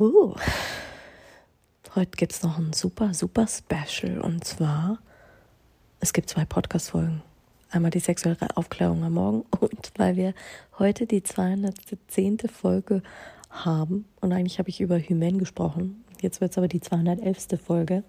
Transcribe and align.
Huh. 0.00 0.34
Heute 1.94 2.10
gibt 2.16 2.32
es 2.32 2.42
noch 2.42 2.58
ein 2.58 2.72
super, 2.72 3.14
super 3.14 3.46
Special. 3.46 4.20
Und 4.20 4.42
zwar, 4.42 4.98
es 6.00 6.12
gibt 6.12 6.28
zwei 6.28 6.44
Podcast-Folgen. 6.44 7.22
Einmal 7.70 7.92
die 7.92 8.00
sexuelle 8.00 8.56
Aufklärung 8.56 9.04
am 9.04 9.12
Morgen 9.12 9.42
und 9.60 9.92
weil 9.96 10.16
wir 10.16 10.34
heute 10.80 11.06
die 11.06 11.22
210. 11.22 12.38
Folge 12.52 13.04
haben. 13.50 14.06
Und 14.20 14.32
eigentlich 14.32 14.58
habe 14.58 14.68
ich 14.68 14.80
über 14.80 14.98
Hymen 14.98 15.38
gesprochen. 15.38 16.02
Jetzt 16.20 16.40
wird 16.40 16.50
es 16.50 16.58
aber 16.58 16.66
die 16.66 16.80
211. 16.80 17.60
Folge. 17.64 18.02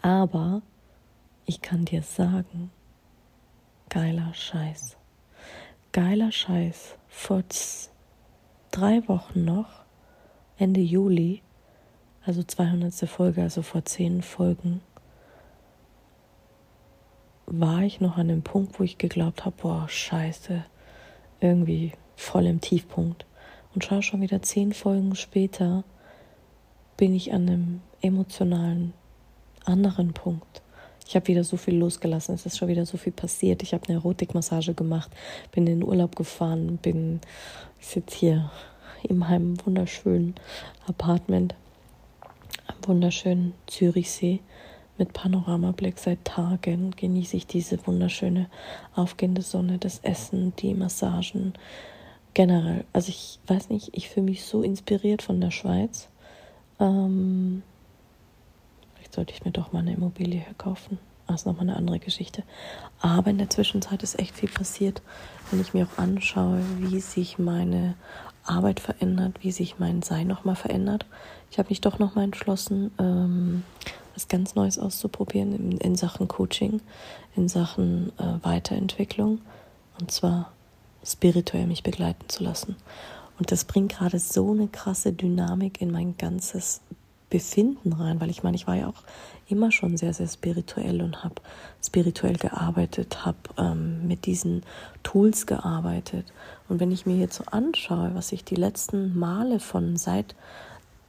Aber 0.00 0.62
ich 1.44 1.60
kann 1.60 1.84
dir 1.84 2.02
sagen, 2.02 2.70
geiler 3.90 4.32
Scheiß. 4.32 4.96
Geiler 5.92 6.32
Scheiß. 6.32 6.96
Vor 7.06 7.42
drei 8.70 9.06
Wochen 9.08 9.44
noch 9.44 9.87
Ende 10.58 10.80
Juli, 10.80 11.40
also 12.24 12.42
200. 12.42 12.92
Folge, 13.08 13.42
also 13.42 13.62
vor 13.62 13.84
zehn 13.84 14.22
Folgen, 14.22 14.80
war 17.46 17.82
ich 17.82 18.00
noch 18.00 18.18
an 18.18 18.28
dem 18.28 18.42
Punkt, 18.42 18.78
wo 18.78 18.84
ich 18.84 18.98
geglaubt 18.98 19.44
habe, 19.44 19.54
boah, 19.62 19.88
scheiße, 19.88 20.64
irgendwie 21.40 21.92
voll 22.16 22.46
im 22.46 22.60
Tiefpunkt. 22.60 23.24
Und 23.72 23.84
schau 23.84 24.02
schon 24.02 24.20
wieder 24.20 24.42
zehn 24.42 24.72
Folgen 24.72 25.14
später, 25.14 25.84
bin 26.96 27.14
ich 27.14 27.32
an 27.32 27.48
einem 27.48 27.80
emotionalen 28.02 28.92
anderen 29.64 30.12
Punkt. 30.12 30.62
Ich 31.06 31.14
habe 31.14 31.28
wieder 31.28 31.44
so 31.44 31.56
viel 31.56 31.76
losgelassen, 31.76 32.34
es 32.34 32.46
ist 32.46 32.58
schon 32.58 32.68
wieder 32.68 32.84
so 32.84 32.98
viel 32.98 33.12
passiert. 33.12 33.62
Ich 33.62 33.72
habe 33.72 33.84
eine 33.88 33.98
Erotikmassage 33.98 34.74
gemacht, 34.74 35.10
bin 35.52 35.68
in 35.68 35.78
den 35.80 35.88
Urlaub 35.88 36.16
gefahren, 36.16 36.78
bin, 36.82 37.20
ich 37.80 37.86
sitze 37.86 38.18
hier 38.18 38.50
in 39.02 39.18
meinem 39.18 39.56
wunderschönen 39.64 40.34
Apartment 40.86 41.54
am 42.66 42.76
wunderschönen 42.86 43.54
Zürichsee 43.66 44.40
mit 44.98 45.12
Panoramablick 45.12 45.98
seit 45.98 46.24
Tagen 46.24 46.90
genieße 46.90 47.36
ich 47.36 47.46
diese 47.46 47.86
wunderschöne 47.86 48.48
aufgehende 48.94 49.42
Sonne, 49.42 49.78
das 49.78 50.00
Essen, 50.00 50.52
die 50.56 50.74
Massagen 50.74 51.54
generell. 52.34 52.84
Also 52.92 53.10
ich 53.10 53.38
weiß 53.46 53.70
nicht, 53.70 53.90
ich 53.92 54.08
fühle 54.08 54.26
mich 54.26 54.44
so 54.44 54.62
inspiriert 54.62 55.22
von 55.22 55.40
der 55.40 55.52
Schweiz. 55.52 56.08
Ähm, 56.80 57.62
vielleicht 58.94 59.14
sollte 59.14 59.32
ich 59.32 59.44
mir 59.44 59.52
doch 59.52 59.72
mal 59.72 59.80
eine 59.80 59.94
Immobilie 59.94 60.40
hier 60.40 60.54
kaufen. 60.54 60.98
Das 61.28 61.42
ist 61.42 61.46
nochmal 61.46 61.68
eine 61.68 61.76
andere 61.76 61.98
Geschichte. 61.98 62.42
Aber 63.00 63.30
in 63.30 63.38
der 63.38 63.50
Zwischenzeit 63.50 64.02
ist 64.02 64.18
echt 64.18 64.34
viel 64.34 64.48
passiert, 64.48 65.02
wenn 65.50 65.60
ich 65.60 65.74
mir 65.74 65.86
auch 65.86 65.98
anschaue, 65.98 66.60
wie 66.78 67.00
sich 67.00 67.38
meine 67.38 67.94
Arbeit 68.44 68.80
verändert, 68.80 69.36
wie 69.42 69.52
sich 69.52 69.78
mein 69.78 70.02
Sein 70.02 70.26
nochmal 70.26 70.56
verändert. 70.56 71.04
Ich 71.50 71.58
habe 71.58 71.68
mich 71.68 71.82
doch 71.82 71.98
nochmal 71.98 72.24
entschlossen, 72.24 72.90
ähm, 72.98 73.62
was 74.14 74.28
ganz 74.28 74.54
Neues 74.54 74.78
auszuprobieren 74.78 75.54
in, 75.54 75.78
in 75.78 75.96
Sachen 75.96 76.28
Coaching, 76.28 76.80
in 77.36 77.48
Sachen 77.48 78.10
äh, 78.18 78.42
Weiterentwicklung 78.42 79.40
und 80.00 80.10
zwar 80.10 80.50
spirituell 81.04 81.66
mich 81.66 81.82
begleiten 81.82 82.28
zu 82.28 82.42
lassen. 82.42 82.76
Und 83.38 83.52
das 83.52 83.64
bringt 83.64 83.92
gerade 83.92 84.18
so 84.18 84.52
eine 84.52 84.68
krasse 84.68 85.12
Dynamik 85.12 85.80
in 85.80 85.92
mein 85.92 86.16
ganzes 86.16 86.80
Befinden 87.30 87.92
rein, 87.92 88.20
weil 88.20 88.30
ich 88.30 88.42
meine, 88.42 88.56
ich 88.56 88.66
war 88.66 88.74
ja 88.74 88.88
auch 88.88 89.02
immer 89.48 89.72
schon 89.72 89.96
sehr, 89.96 90.12
sehr 90.12 90.28
spirituell 90.28 91.02
und 91.02 91.24
habe 91.24 91.36
spirituell 91.84 92.36
gearbeitet, 92.36 93.24
habe 93.24 93.38
ähm, 93.56 94.06
mit 94.06 94.26
diesen 94.26 94.62
Tools 95.02 95.46
gearbeitet. 95.46 96.32
Und 96.68 96.80
wenn 96.80 96.90
ich 96.90 97.06
mir 97.06 97.16
jetzt 97.16 97.36
so 97.36 97.44
anschaue, 97.50 98.10
was 98.14 98.32
ich 98.32 98.44
die 98.44 98.56
letzten 98.56 99.18
Male 99.18 99.60
von 99.60 99.96
seit 99.96 100.34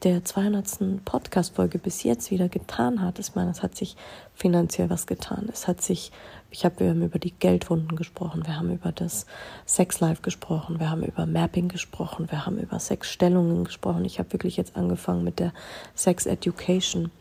der 0.03 0.23
200. 0.23 1.03
Podcast-Folge 1.03 1.77
bis 1.77 2.03
jetzt 2.03 2.31
wieder 2.31 2.47
getan 2.47 3.01
hat, 3.01 3.19
ich 3.19 3.35
meine, 3.35 3.51
es 3.51 3.61
hat 3.61 3.75
sich 3.75 3.97
finanziell 4.33 4.89
was 4.89 5.07
getan. 5.07 5.49
Es 5.51 5.67
hat 5.67 5.81
sich, 5.81 6.11
ich 6.51 6.63
habe, 6.63 6.79
wir 6.79 6.89
haben 6.91 7.03
über 7.03 7.19
die 7.19 7.33
Geldwunden 7.33 7.97
gesprochen, 7.97 8.45
wir 8.45 8.55
haben 8.55 8.71
über 8.71 8.93
das 8.93 9.25
Sexlife 9.65 10.21
gesprochen, 10.21 10.79
wir 10.79 10.89
haben 10.89 11.03
über 11.03 11.25
Mapping 11.25 11.67
gesprochen, 11.67 12.31
wir 12.31 12.45
haben 12.45 12.57
über 12.59 12.79
Sexstellungen 12.79 13.65
gesprochen. 13.65 14.05
Ich 14.05 14.19
habe 14.19 14.31
wirklich 14.31 14.55
jetzt 14.55 14.77
angefangen 14.77 15.23
mit 15.23 15.39
der 15.39 15.53
Sex 15.95 16.25
Education. 16.25 17.11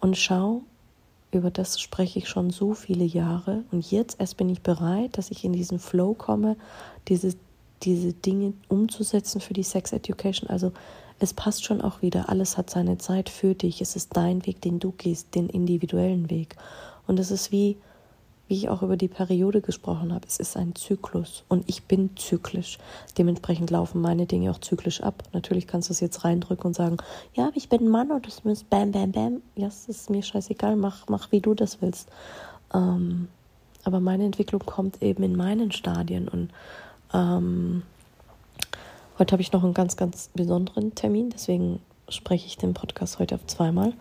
Und 0.00 0.16
schau, 0.16 0.62
über 1.30 1.50
das 1.50 1.78
spreche 1.80 2.18
ich 2.18 2.28
schon 2.28 2.50
so 2.50 2.72
viele 2.72 3.04
Jahre. 3.04 3.64
Und 3.70 3.90
jetzt 3.90 4.18
erst 4.18 4.38
bin 4.38 4.48
ich 4.48 4.62
bereit, 4.62 5.18
dass 5.18 5.30
ich 5.30 5.44
in 5.44 5.52
diesen 5.52 5.78
Flow 5.78 6.14
komme, 6.14 6.56
diese, 7.08 7.34
diese 7.82 8.14
Dinge 8.14 8.54
umzusetzen 8.68 9.42
für 9.42 9.52
die 9.52 9.62
Sex 9.62 9.92
Education. 9.92 10.48
Also 10.48 10.72
es 11.24 11.34
passt 11.34 11.64
schon 11.64 11.80
auch 11.80 12.02
wieder. 12.02 12.28
Alles 12.28 12.56
hat 12.56 12.70
seine 12.70 12.98
Zeit 12.98 13.28
für 13.28 13.54
dich. 13.54 13.80
Es 13.80 13.96
ist 13.96 14.16
dein 14.16 14.46
Weg, 14.46 14.60
den 14.60 14.78
du 14.78 14.92
gehst, 14.92 15.34
den 15.34 15.48
individuellen 15.48 16.30
Weg. 16.30 16.56
Und 17.06 17.18
es 17.18 17.30
ist 17.30 17.50
wie, 17.50 17.78
wie 18.46 18.54
ich 18.54 18.68
auch 18.68 18.82
über 18.82 18.96
die 18.96 19.08
Periode 19.08 19.62
gesprochen 19.62 20.12
habe, 20.12 20.26
es 20.26 20.38
ist 20.38 20.56
ein 20.56 20.74
Zyklus 20.74 21.44
und 21.48 21.66
ich 21.66 21.84
bin 21.84 22.10
zyklisch. 22.16 22.78
Dementsprechend 23.16 23.70
laufen 23.70 24.02
meine 24.02 24.26
Dinge 24.26 24.50
auch 24.50 24.58
zyklisch 24.58 25.02
ab. 25.02 25.22
Natürlich 25.32 25.66
kannst 25.66 25.88
du 25.88 25.92
es 25.92 26.00
jetzt 26.00 26.24
reindrücken 26.24 26.66
und 26.66 26.74
sagen, 26.74 26.98
ja, 27.32 27.50
ich 27.54 27.68
bin 27.70 27.86
ein 27.86 27.88
Mann 27.88 28.10
und 28.10 28.28
es 28.28 28.44
muss 28.44 28.62
bam, 28.62 28.92
bam, 28.92 29.12
bam. 29.12 29.42
Ja, 29.56 29.68
es 29.68 29.88
ist 29.88 30.10
mir 30.10 30.22
scheißegal, 30.22 30.76
mach, 30.76 31.08
mach 31.08 31.32
wie 31.32 31.40
du 31.40 31.54
das 31.54 31.80
willst. 31.80 32.10
Ähm, 32.74 33.28
aber 33.84 34.00
meine 34.00 34.24
Entwicklung 34.24 34.60
kommt 34.64 35.02
eben 35.02 35.22
in 35.22 35.36
meinen 35.36 35.72
Stadien 35.72 36.28
und 36.28 36.50
ähm, 37.14 37.82
heute 39.18 39.32
habe 39.32 39.42
ich 39.42 39.52
noch 39.52 39.64
einen 39.64 39.74
ganz, 39.74 39.96
ganz 39.96 40.30
besonderen 40.34 40.94
Termin, 40.94 41.30
deswegen 41.30 41.80
spreche 42.08 42.46
ich 42.46 42.58
den 42.58 42.74
Podcast 42.74 43.18
heute 43.18 43.34
auf 43.34 43.46
zweimal. 43.46 43.92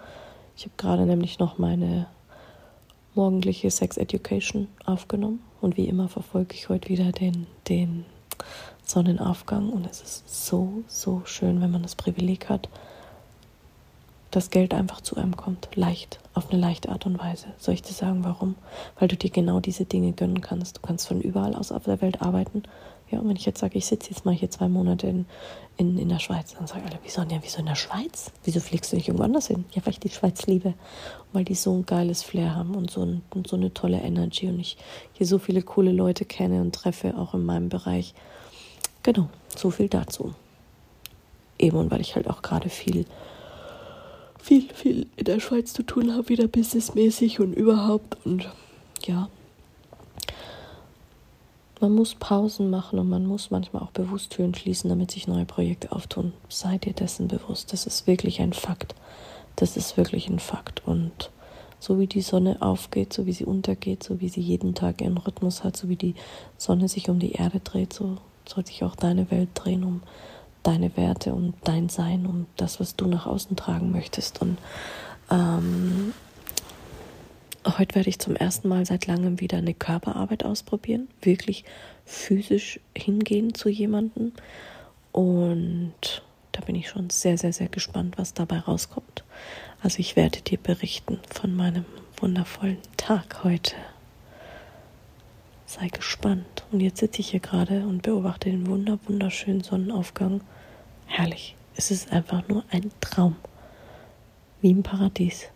Ich 0.56 0.64
habe 0.64 0.74
gerade 0.78 1.06
nämlich 1.06 1.40
noch 1.40 1.58
meine 1.58 2.08
morgendliche 3.16 3.72
Sex 3.72 3.98
Education 3.98 4.68
aufgenommen. 4.86 5.42
Und 5.62 5.78
wie 5.78 5.88
immer 5.88 6.10
verfolge 6.10 6.56
ich 6.56 6.70
heute 6.70 6.90
wieder 6.90 7.12
den, 7.12 7.48
den 7.70 8.06
Sonnenaufgang. 8.84 9.70
Und 9.70 9.86
es 9.86 10.02
ist 10.02 10.46
so, 10.46 10.84
so 10.88 11.22
schön, 11.26 11.62
wenn 11.62 11.72
man 11.72 11.84
das 11.84 11.96
Privileg 11.96 12.50
hat, 12.50 12.70
dass 14.32 14.50
Geld 14.50 14.74
einfach 14.74 15.02
zu 15.02 15.16
einem 15.16 15.38
kommt. 15.38 15.70
Leicht, 15.76 16.20
auf 16.34 16.50
eine 16.50 16.60
leichte 16.60 16.90
Art 16.90 17.06
und 17.06 17.20
Weise. 17.20 17.48
Soll 17.60 17.76
ich 17.76 17.84
dir 17.84 17.94
sagen, 17.94 18.24
warum? 18.24 18.56
Weil 19.00 19.08
du 19.08 19.16
dir 19.16 19.30
genau 19.30 19.60
diese 19.60 19.86
Dinge 19.86 20.12
gönnen 20.12 20.42
kannst. 20.42 20.78
Du 20.78 20.82
kannst 20.82 21.08
von 21.08 21.22
überall 21.22 21.56
aus 21.56 21.72
auf 21.72 21.84
der 21.84 22.02
Welt 22.02 22.22
arbeiten 22.22 22.64
ja, 23.14 23.20
und 23.20 23.30
wenn 23.30 23.36
ich 23.36 23.46
jetzt 23.46 23.60
sage, 23.60 23.78
ich 23.78 23.86
sitze 23.86 24.10
jetzt 24.10 24.26
mal 24.26 24.34
hier 24.34 24.50
zwei 24.50 24.68
Monate 24.68 25.06
in, 25.06 25.26
in, 25.78 26.00
in 26.00 26.10
der 26.10 26.18
Schweiz, 26.18 26.56
dann 26.56 26.66
sagen 26.66 26.84
alle, 26.88 26.98
wieso, 27.04 27.22
ja, 27.22 27.38
wieso 27.42 27.60
in 27.60 27.68
der 27.68 27.76
Schweiz? 27.76 28.32
Wieso 28.44 28.60
fliegst 28.60 28.92
du 28.92 28.96
nicht 28.96 29.08
irgendwo 29.08 29.24
anders 29.24 29.48
hin? 29.48 29.66
Ja, 29.74 29.86
weil 29.86 29.92
ich 29.92 30.00
die 30.00 30.10
Schweiz 30.10 30.48
liebe. 30.48 30.74
Weil 31.32 31.46
die 31.46 31.54
so 31.54 31.72
ein 31.74 31.86
geiles 31.86 32.24
Flair 32.24 32.56
haben 32.56 32.74
und 32.74 32.90
so, 32.90 33.04
ein, 33.06 33.22
und 33.36 33.48
so 33.48 33.56
eine 33.56 33.72
tolle 33.72 34.02
Energy 34.02 34.48
und 34.48 34.60
ich 34.60 34.78
hier 35.14 35.28
so 35.28 35.38
viele 35.38 35.62
coole 35.62 35.92
Leute 35.92 36.26
kenne 36.26 36.62
und 36.62 36.74
treffe, 36.74 37.16
auch 37.16 37.36
in 37.36 37.46
meinem 37.46 37.70
Bereich. 37.70 38.16
Genau, 39.04 39.30
so 39.56 39.70
viel 39.70 39.90
dazu. 39.90 40.34
Eben 41.60 41.78
und 41.78 41.92
weil 41.92 42.02
ich 42.02 42.16
halt 42.16 42.28
auch 42.28 42.42
gerade 42.42 42.70
viel, 42.70 43.06
viel, 44.42 44.68
viel 44.74 45.06
in 45.18 45.26
der 45.26 45.40
Schweiz 45.40 45.72
zu 45.72 45.84
tun 45.84 46.16
habe, 46.16 46.30
wieder 46.30 46.48
businessmäßig 46.48 47.40
und 47.40 47.54
überhaupt 47.54 48.18
und 48.26 48.50
ja, 49.06 49.30
man 51.84 51.94
muss 51.94 52.16
Pausen 52.16 52.70
machen 52.70 52.98
und 52.98 53.10
man 53.10 53.26
muss 53.26 53.52
manchmal 53.52 53.84
auch 53.84 53.92
bewusst 53.92 54.32
Türen 54.32 54.56
schließen, 54.56 54.90
damit 54.90 55.12
sich 55.12 55.28
neue 55.28 55.44
Projekte 55.44 55.92
auftun. 55.92 56.32
Sei 56.48 56.78
dir 56.78 56.94
dessen 56.94 57.28
bewusst. 57.28 57.74
Das 57.74 57.86
ist 57.86 58.08
wirklich 58.08 58.40
ein 58.40 58.54
Fakt. 58.54 58.96
Das 59.58 59.76
ist 59.76 59.98
wirklich 59.98 60.30
ein 60.30 60.40
Fakt. 60.40 60.82
Und 60.86 61.30
so 61.80 62.00
wie 62.00 62.08
die 62.08 62.22
Sonne 62.22 62.62
aufgeht, 62.62 63.12
so 63.12 63.26
wie 63.26 63.34
sie 63.34 63.44
untergeht, 63.44 64.02
so 64.02 64.22
wie 64.22 64.30
sie 64.30 64.40
jeden 64.40 64.76
Tag 64.76 65.02
ihren 65.02 65.18
Rhythmus 65.18 65.66
hat, 65.66 65.76
so 65.76 65.90
wie 65.90 65.98
die 65.98 66.16
Sonne 66.58 66.88
sich 66.88 67.10
um 67.10 67.20
die 67.20 67.34
Erde 67.34 67.60
dreht, 67.60 67.92
so 67.92 68.18
soll 68.48 68.66
sich 68.66 68.86
auch 68.86 68.96
deine 68.96 69.30
Welt 69.30 69.50
drehen 69.54 69.84
um 69.84 70.02
deine 70.64 70.96
Werte, 70.96 71.34
um 71.34 71.54
dein 71.66 71.90
Sein, 71.90 72.26
um 72.26 72.46
das, 72.56 72.80
was 72.80 72.96
du 72.96 73.08
nach 73.08 73.26
außen 73.26 73.58
tragen 73.58 73.92
möchtest. 73.92 74.42
Und 74.42 74.58
ähm, 75.30 76.14
Heute 77.66 77.96
werde 77.96 78.10
ich 78.10 78.20
zum 78.20 78.36
ersten 78.36 78.68
Mal 78.68 78.86
seit 78.86 79.08
langem 79.08 79.40
wieder 79.40 79.58
eine 79.58 79.74
Körperarbeit 79.74 80.44
ausprobieren. 80.44 81.08
Wirklich 81.22 81.64
physisch 82.06 82.82
hingehen 82.96 83.54
zu 83.54 83.70
jemandem. 83.70 84.34
Und 85.14 86.24
da 86.52 86.62
bin 86.62 86.76
ich 86.76 86.90
schon 86.90 87.10
sehr, 87.10 87.38
sehr, 87.38 87.54
sehr 87.54 87.70
gespannt, 87.70 88.18
was 88.18 88.34
dabei 88.34 88.60
rauskommt. 88.60 89.24
Also 89.82 90.00
ich 90.00 90.18
werde 90.18 90.42
dir 90.42 90.58
berichten 90.58 91.20
von 91.30 91.56
meinem 91.56 91.86
wundervollen 92.18 92.80
Tag 92.98 93.46
heute. 93.46 93.76
Sei 95.66 95.88
gespannt. 95.88 96.66
Und 96.72 96.82
jetzt 96.82 97.00
sitze 97.00 97.22
ich 97.22 97.30
hier 97.30 97.40
gerade 97.40 97.86
und 97.86 98.02
beobachte 98.02 98.50
den 98.50 98.68
wunder, 98.68 99.00
wunderschönen 99.08 99.64
Sonnenaufgang. 99.64 100.42
Herrlich. 101.06 101.56
Es 101.76 101.92
ist 101.92 102.12
einfach 102.12 102.48
nur 102.50 102.66
ein 102.72 102.92
Traum. 103.00 103.38
Wie 104.62 104.72
im 104.72 104.84
Paradies. 104.84 105.50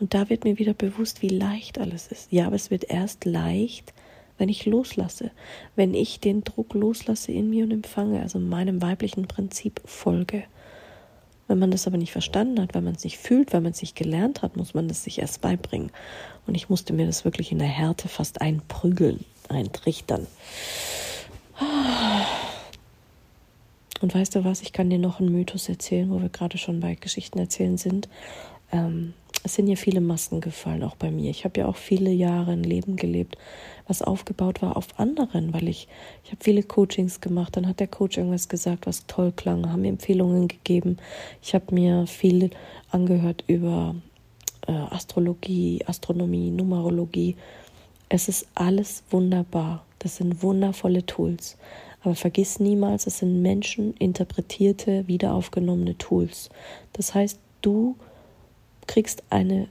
Und 0.00 0.14
da 0.14 0.30
wird 0.30 0.44
mir 0.44 0.58
wieder 0.58 0.72
bewusst, 0.72 1.20
wie 1.20 1.28
leicht 1.28 1.78
alles 1.78 2.08
ist. 2.08 2.32
Ja, 2.32 2.46
aber 2.46 2.56
es 2.56 2.70
wird 2.70 2.84
erst 2.84 3.26
leicht, 3.26 3.92
wenn 4.38 4.48
ich 4.48 4.64
loslasse, 4.64 5.30
wenn 5.76 5.92
ich 5.92 6.18
den 6.20 6.42
Druck 6.42 6.72
loslasse 6.72 7.30
in 7.30 7.50
mir 7.50 7.64
und 7.64 7.70
empfange, 7.70 8.22
also 8.22 8.38
meinem 8.38 8.80
weiblichen 8.80 9.28
Prinzip 9.28 9.82
folge. 9.84 10.44
Wenn 11.46 11.58
man 11.58 11.70
das 11.70 11.86
aber 11.86 11.98
nicht 11.98 12.12
verstanden 12.12 12.60
hat, 12.60 12.74
weil 12.74 12.80
man 12.80 12.94
es 12.94 13.04
nicht 13.04 13.18
fühlt, 13.18 13.52
weil 13.52 13.60
man 13.60 13.72
es 13.72 13.82
nicht 13.82 13.96
gelernt 13.96 14.40
hat, 14.40 14.56
muss 14.56 14.72
man 14.72 14.88
das 14.88 15.04
sich 15.04 15.18
erst 15.18 15.42
beibringen. 15.42 15.90
Und 16.46 16.54
ich 16.54 16.70
musste 16.70 16.94
mir 16.94 17.04
das 17.06 17.24
wirklich 17.24 17.52
in 17.52 17.58
der 17.58 17.68
Härte 17.68 18.08
fast 18.08 18.40
einprügeln, 18.40 19.24
eintrichtern. 19.48 20.26
Und 24.00 24.14
weißt 24.14 24.34
du 24.34 24.44
was, 24.44 24.62
ich 24.62 24.72
kann 24.72 24.88
dir 24.88 24.98
noch 24.98 25.20
einen 25.20 25.32
Mythos 25.32 25.68
erzählen, 25.68 26.10
wo 26.10 26.22
wir 26.22 26.30
gerade 26.30 26.56
schon 26.56 26.80
bei 26.80 26.94
Geschichten 26.94 27.38
erzählen 27.38 27.76
sind. 27.76 28.08
Ähm, 28.72 29.12
es 29.42 29.54
sind 29.54 29.68
ja 29.68 29.76
viele 29.76 30.00
Masken 30.00 30.40
gefallen, 30.40 30.82
auch 30.82 30.96
bei 30.96 31.10
mir. 31.10 31.30
Ich 31.30 31.44
habe 31.44 31.60
ja 31.60 31.66
auch 31.66 31.76
viele 31.76 32.10
Jahre 32.10 32.52
ein 32.52 32.62
Leben 32.62 32.96
gelebt, 32.96 33.38
was 33.86 34.02
aufgebaut 34.02 34.60
war 34.62 34.76
auf 34.76 34.98
anderen, 34.98 35.52
weil 35.52 35.68
ich, 35.68 35.88
ich 36.24 36.30
habe 36.30 36.44
viele 36.44 36.62
Coachings 36.62 37.20
gemacht, 37.20 37.56
dann 37.56 37.66
hat 37.66 37.80
der 37.80 37.88
Coach 37.88 38.18
irgendwas 38.18 38.48
gesagt, 38.48 38.86
was 38.86 39.06
toll 39.06 39.32
klang, 39.32 39.70
haben 39.70 39.82
mir 39.82 39.88
Empfehlungen 39.88 40.48
gegeben. 40.48 40.98
Ich 41.42 41.54
habe 41.54 41.74
mir 41.74 42.06
viel 42.06 42.50
angehört 42.90 43.44
über 43.46 43.94
äh, 44.66 44.72
Astrologie, 44.72 45.82
Astronomie, 45.86 46.50
Numerologie. 46.50 47.36
Es 48.08 48.28
ist 48.28 48.46
alles 48.54 49.02
wunderbar. 49.10 49.84
Das 50.00 50.16
sind 50.16 50.42
wundervolle 50.42 51.04
Tools. 51.06 51.56
Aber 52.02 52.14
vergiss 52.14 52.60
niemals, 52.60 53.06
es 53.06 53.18
sind 53.18 53.42
Menschen 53.42 53.94
interpretierte, 53.94 55.06
wiederaufgenommene 55.06 55.98
Tools. 55.98 56.48
Das 56.94 57.14
heißt, 57.14 57.38
du 57.60 57.96
kriegst 58.90 59.22
eine 59.30 59.68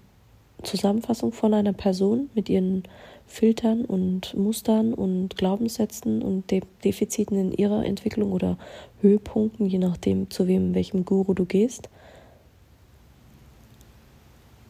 Zusammenfassung 0.63 1.33
von 1.33 1.53
einer 1.53 1.73
Person 1.73 2.29
mit 2.35 2.47
ihren 2.47 2.83
Filtern 3.27 3.83
und 3.83 4.33
Mustern 4.33 4.93
und 4.93 5.35
Glaubenssätzen 5.35 6.21
und 6.21 6.49
De 6.49 6.61
Defiziten 6.85 7.37
in 7.37 7.51
ihrer 7.51 7.85
Entwicklung 7.85 8.31
oder 8.31 8.57
Höhepunkten, 9.01 9.67
je 9.67 9.77
nachdem, 9.77 10.29
zu 10.29 10.47
wem, 10.47 10.73
welchem 10.73 11.03
Guru 11.03 11.33
du 11.33 11.43
gehst. 11.43 11.89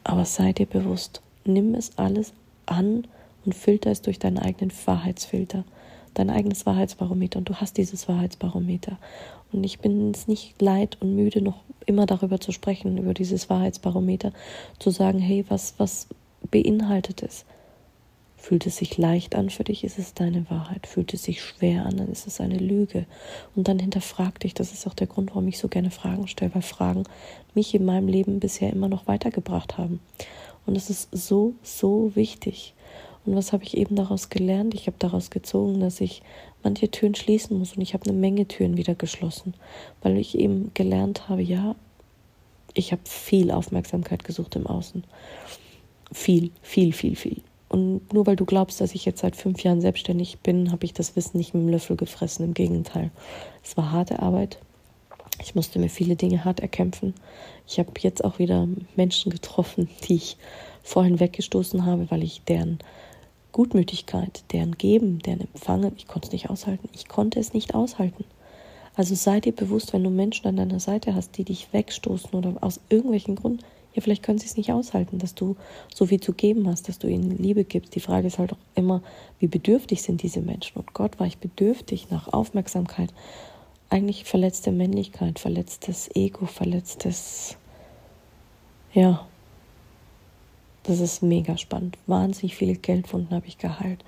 Aber 0.02 0.24
sei 0.24 0.52
dir 0.52 0.66
bewusst, 0.66 1.22
nimm 1.44 1.76
es 1.76 1.96
alles 1.96 2.32
an 2.66 3.06
und 3.44 3.54
filter 3.54 3.92
es 3.92 4.02
durch 4.02 4.18
deinen 4.18 4.38
eigenen 4.38 4.72
Wahrheitsfilter 4.84 5.64
dein 6.14 6.30
eigenes 6.30 6.66
Wahrheitsbarometer 6.66 7.38
und 7.38 7.48
du 7.48 7.54
hast 7.54 7.76
dieses 7.76 8.08
Wahrheitsbarometer. 8.08 8.98
Und 9.52 9.64
ich 9.64 9.80
bin 9.80 10.10
es 10.10 10.28
nicht 10.28 10.60
leid 10.60 10.96
und 11.00 11.14
müde, 11.14 11.42
noch 11.42 11.60
immer 11.86 12.06
darüber 12.06 12.40
zu 12.40 12.52
sprechen, 12.52 12.98
über 12.98 13.14
dieses 13.14 13.50
Wahrheitsbarometer, 13.50 14.32
zu 14.78 14.90
sagen, 14.90 15.18
hey, 15.18 15.44
was, 15.48 15.74
was 15.78 16.08
beinhaltet 16.50 17.22
es? 17.22 17.44
Fühlt 18.36 18.66
es 18.66 18.78
sich 18.78 18.96
leicht 18.96 19.34
an 19.34 19.50
für 19.50 19.64
dich, 19.64 19.84
ist 19.84 19.98
es 19.98 20.14
deine 20.14 20.48
Wahrheit. 20.48 20.86
Fühlt 20.86 21.12
es 21.12 21.24
sich 21.24 21.42
schwer 21.42 21.84
an, 21.84 21.98
dann 21.98 22.10
ist 22.10 22.26
es 22.26 22.40
eine 22.40 22.56
Lüge. 22.56 23.04
Und 23.54 23.68
dann 23.68 23.78
hinterfrag 23.78 24.40
dich. 24.40 24.54
Das 24.54 24.72
ist 24.72 24.86
auch 24.86 24.94
der 24.94 25.08
Grund, 25.08 25.30
warum 25.30 25.46
ich 25.48 25.58
so 25.58 25.68
gerne 25.68 25.90
Fragen 25.90 26.26
stelle, 26.26 26.54
weil 26.54 26.62
Fragen 26.62 27.04
mich 27.54 27.74
in 27.74 27.84
meinem 27.84 28.08
Leben 28.08 28.40
bisher 28.40 28.72
immer 28.72 28.88
noch 28.88 29.06
weitergebracht 29.06 29.76
haben. 29.76 30.00
Und 30.64 30.74
es 30.76 30.88
ist 30.88 31.08
so, 31.12 31.54
so 31.62 32.12
wichtig. 32.14 32.74
Und 33.26 33.36
was 33.36 33.52
habe 33.52 33.64
ich 33.64 33.76
eben 33.76 33.96
daraus 33.96 34.30
gelernt? 34.30 34.74
Ich 34.74 34.86
habe 34.86 34.96
daraus 34.98 35.30
gezogen, 35.30 35.80
dass 35.80 36.00
ich 36.00 36.22
manche 36.62 36.90
Türen 36.90 37.14
schließen 37.14 37.58
muss 37.58 37.76
und 37.76 37.82
ich 37.82 37.94
habe 37.94 38.08
eine 38.08 38.18
Menge 38.18 38.46
Türen 38.46 38.76
wieder 38.76 38.94
geschlossen, 38.94 39.54
weil 40.02 40.18
ich 40.18 40.38
eben 40.38 40.70
gelernt 40.74 41.28
habe, 41.28 41.42
ja, 41.42 41.74
ich 42.74 42.92
habe 42.92 43.02
viel 43.04 43.50
Aufmerksamkeit 43.50 44.24
gesucht 44.24 44.56
im 44.56 44.66
Außen. 44.66 45.04
Viel, 46.12 46.50
viel, 46.62 46.92
viel, 46.92 47.16
viel. 47.16 47.42
Und 47.68 48.12
nur 48.12 48.26
weil 48.26 48.36
du 48.36 48.44
glaubst, 48.44 48.80
dass 48.80 48.94
ich 48.94 49.04
jetzt 49.04 49.20
seit 49.20 49.36
fünf 49.36 49.62
Jahren 49.62 49.80
selbstständig 49.80 50.40
bin, 50.40 50.72
habe 50.72 50.84
ich 50.84 50.92
das 50.92 51.14
Wissen 51.14 51.38
nicht 51.38 51.54
mit 51.54 51.62
dem 51.62 51.68
Löffel 51.68 51.96
gefressen. 51.96 52.44
Im 52.44 52.54
Gegenteil. 52.54 53.10
Es 53.62 53.76
war 53.76 53.92
harte 53.92 54.20
Arbeit. 54.20 54.58
Ich 55.42 55.54
musste 55.54 55.78
mir 55.78 55.88
viele 55.88 56.16
Dinge 56.16 56.44
hart 56.44 56.60
erkämpfen. 56.60 57.14
Ich 57.66 57.78
habe 57.78 57.92
jetzt 58.00 58.24
auch 58.24 58.38
wieder 58.38 58.68
Menschen 58.96 59.30
getroffen, 59.30 59.88
die 60.08 60.16
ich 60.16 60.36
vorhin 60.82 61.20
weggestoßen 61.20 61.86
habe, 61.86 62.10
weil 62.10 62.24
ich 62.24 62.42
deren 62.42 62.80
Gutmütigkeit, 63.52 64.44
deren 64.52 64.78
Geben, 64.78 65.18
deren 65.20 65.40
Empfangen, 65.40 65.92
ich 65.96 66.06
konnte 66.06 66.26
es 66.28 66.32
nicht 66.32 66.50
aushalten. 66.50 66.88
Ich 66.92 67.08
konnte 67.08 67.40
es 67.40 67.52
nicht 67.52 67.74
aushalten. 67.74 68.24
Also 68.94 69.14
sei 69.14 69.40
dir 69.40 69.52
bewusst, 69.52 69.92
wenn 69.92 70.04
du 70.04 70.10
Menschen 70.10 70.46
an 70.46 70.56
deiner 70.56 70.80
Seite 70.80 71.14
hast, 71.14 71.36
die 71.38 71.44
dich 71.44 71.72
wegstoßen 71.72 72.30
oder 72.32 72.54
aus 72.60 72.80
irgendwelchen 72.88 73.36
Gründen, 73.36 73.64
ja, 73.94 74.02
vielleicht 74.02 74.22
können 74.22 74.38
sie 74.38 74.46
es 74.46 74.56
nicht 74.56 74.72
aushalten, 74.72 75.18
dass 75.18 75.34
du 75.34 75.56
so 75.92 76.06
viel 76.06 76.20
zu 76.20 76.32
geben 76.32 76.68
hast, 76.68 76.88
dass 76.88 76.98
du 76.98 77.08
ihnen 77.08 77.38
Liebe 77.38 77.64
gibst. 77.64 77.94
Die 77.94 78.00
Frage 78.00 78.28
ist 78.28 78.38
halt 78.38 78.52
auch 78.52 78.58
immer, 78.76 79.02
wie 79.40 79.48
bedürftig 79.48 80.02
sind 80.02 80.22
diese 80.22 80.40
Menschen? 80.40 80.78
Und 80.78 80.94
Gott 80.94 81.18
war 81.18 81.26
ich 81.26 81.38
bedürftig 81.38 82.10
nach 82.10 82.32
Aufmerksamkeit. 82.32 83.12
Eigentlich 83.88 84.24
verletzte 84.24 84.70
Männlichkeit, 84.70 85.40
verletztes 85.40 86.08
Ego, 86.14 86.46
verletztes, 86.46 87.56
ja, 88.92 89.26
das 90.84 91.00
ist 91.00 91.22
mega 91.22 91.56
spannend. 91.56 91.98
Wahnsinnig 92.06 92.56
viele 92.56 92.74
Geldwunden 92.74 93.34
habe 93.34 93.46
ich 93.46 93.58
geheilt. 93.58 94.04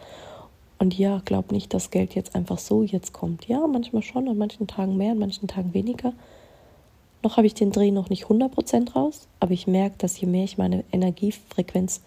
Und 0.78 0.98
ja, 0.98 1.22
glaub 1.24 1.52
nicht, 1.52 1.72
dass 1.74 1.90
Geld 1.90 2.14
jetzt 2.14 2.34
einfach 2.34 2.58
so 2.58 2.82
jetzt 2.82 3.12
kommt. 3.12 3.46
Ja, 3.46 3.66
manchmal 3.66 4.02
schon, 4.02 4.28
an 4.28 4.38
manchen 4.38 4.66
Tagen 4.66 4.96
mehr, 4.96 5.12
an 5.12 5.18
manchen 5.18 5.46
Tagen 5.46 5.74
weniger. 5.74 6.12
Noch 7.22 7.36
habe 7.36 7.46
ich 7.46 7.54
den 7.54 7.70
Dreh 7.70 7.92
noch 7.92 8.10
nicht 8.10 8.24
100% 8.24 8.94
raus, 8.94 9.28
aber 9.38 9.52
ich 9.52 9.68
merke, 9.68 9.96
dass 9.98 10.20
je 10.20 10.26
mehr 10.26 10.42
ich 10.42 10.58
meine 10.58 10.84
Energiefrequenz 10.90 12.00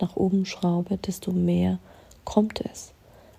nach 0.00 0.14
oben 0.14 0.46
schraube, 0.46 0.96
desto 0.96 1.32
mehr 1.32 1.80
kommt 2.24 2.60
es. 2.60 2.92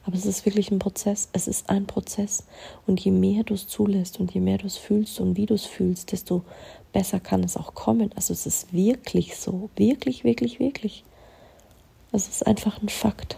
Aber 0.04 0.16
es 0.16 0.25
ist 0.25 0.45
wirklich 0.45 0.72
ein 0.72 0.80
Prozess. 0.80 1.30
Es 1.31 1.48
ist 1.48 1.69
ein 1.69 1.86
Prozess. 1.86 2.44
Und 2.88 3.00
je 3.00 3.12
mehr 3.12 3.44
du 3.44 3.54
es 3.54 3.68
zulässt 3.68 4.19
und 4.19 4.34
je 4.34 4.42
mehr 4.42 4.57
du 4.57 4.68
es 4.68 4.77
fühlst 4.77 5.19
und 5.19 5.38
wie 5.38 5.45
du 5.45 5.54
es 5.54 5.66
fühlst, 5.66 6.12
desto 6.12 6.44
besser 6.94 7.20
kann 7.20 7.44
es 7.44 7.58
auch 7.58 7.74
kommen. 7.74 8.12
Also 8.15 8.34
es 8.34 8.46
ist 8.46 8.74
wirklich 8.74 9.36
so. 9.38 9.70
Wirklich, 9.75 10.24
wirklich, 10.24 10.60
wirklich. 10.60 11.04
Es 12.12 12.27
ist 12.27 12.46
einfach 12.46 12.82
ein 12.82 12.89
Fakt. 12.89 13.38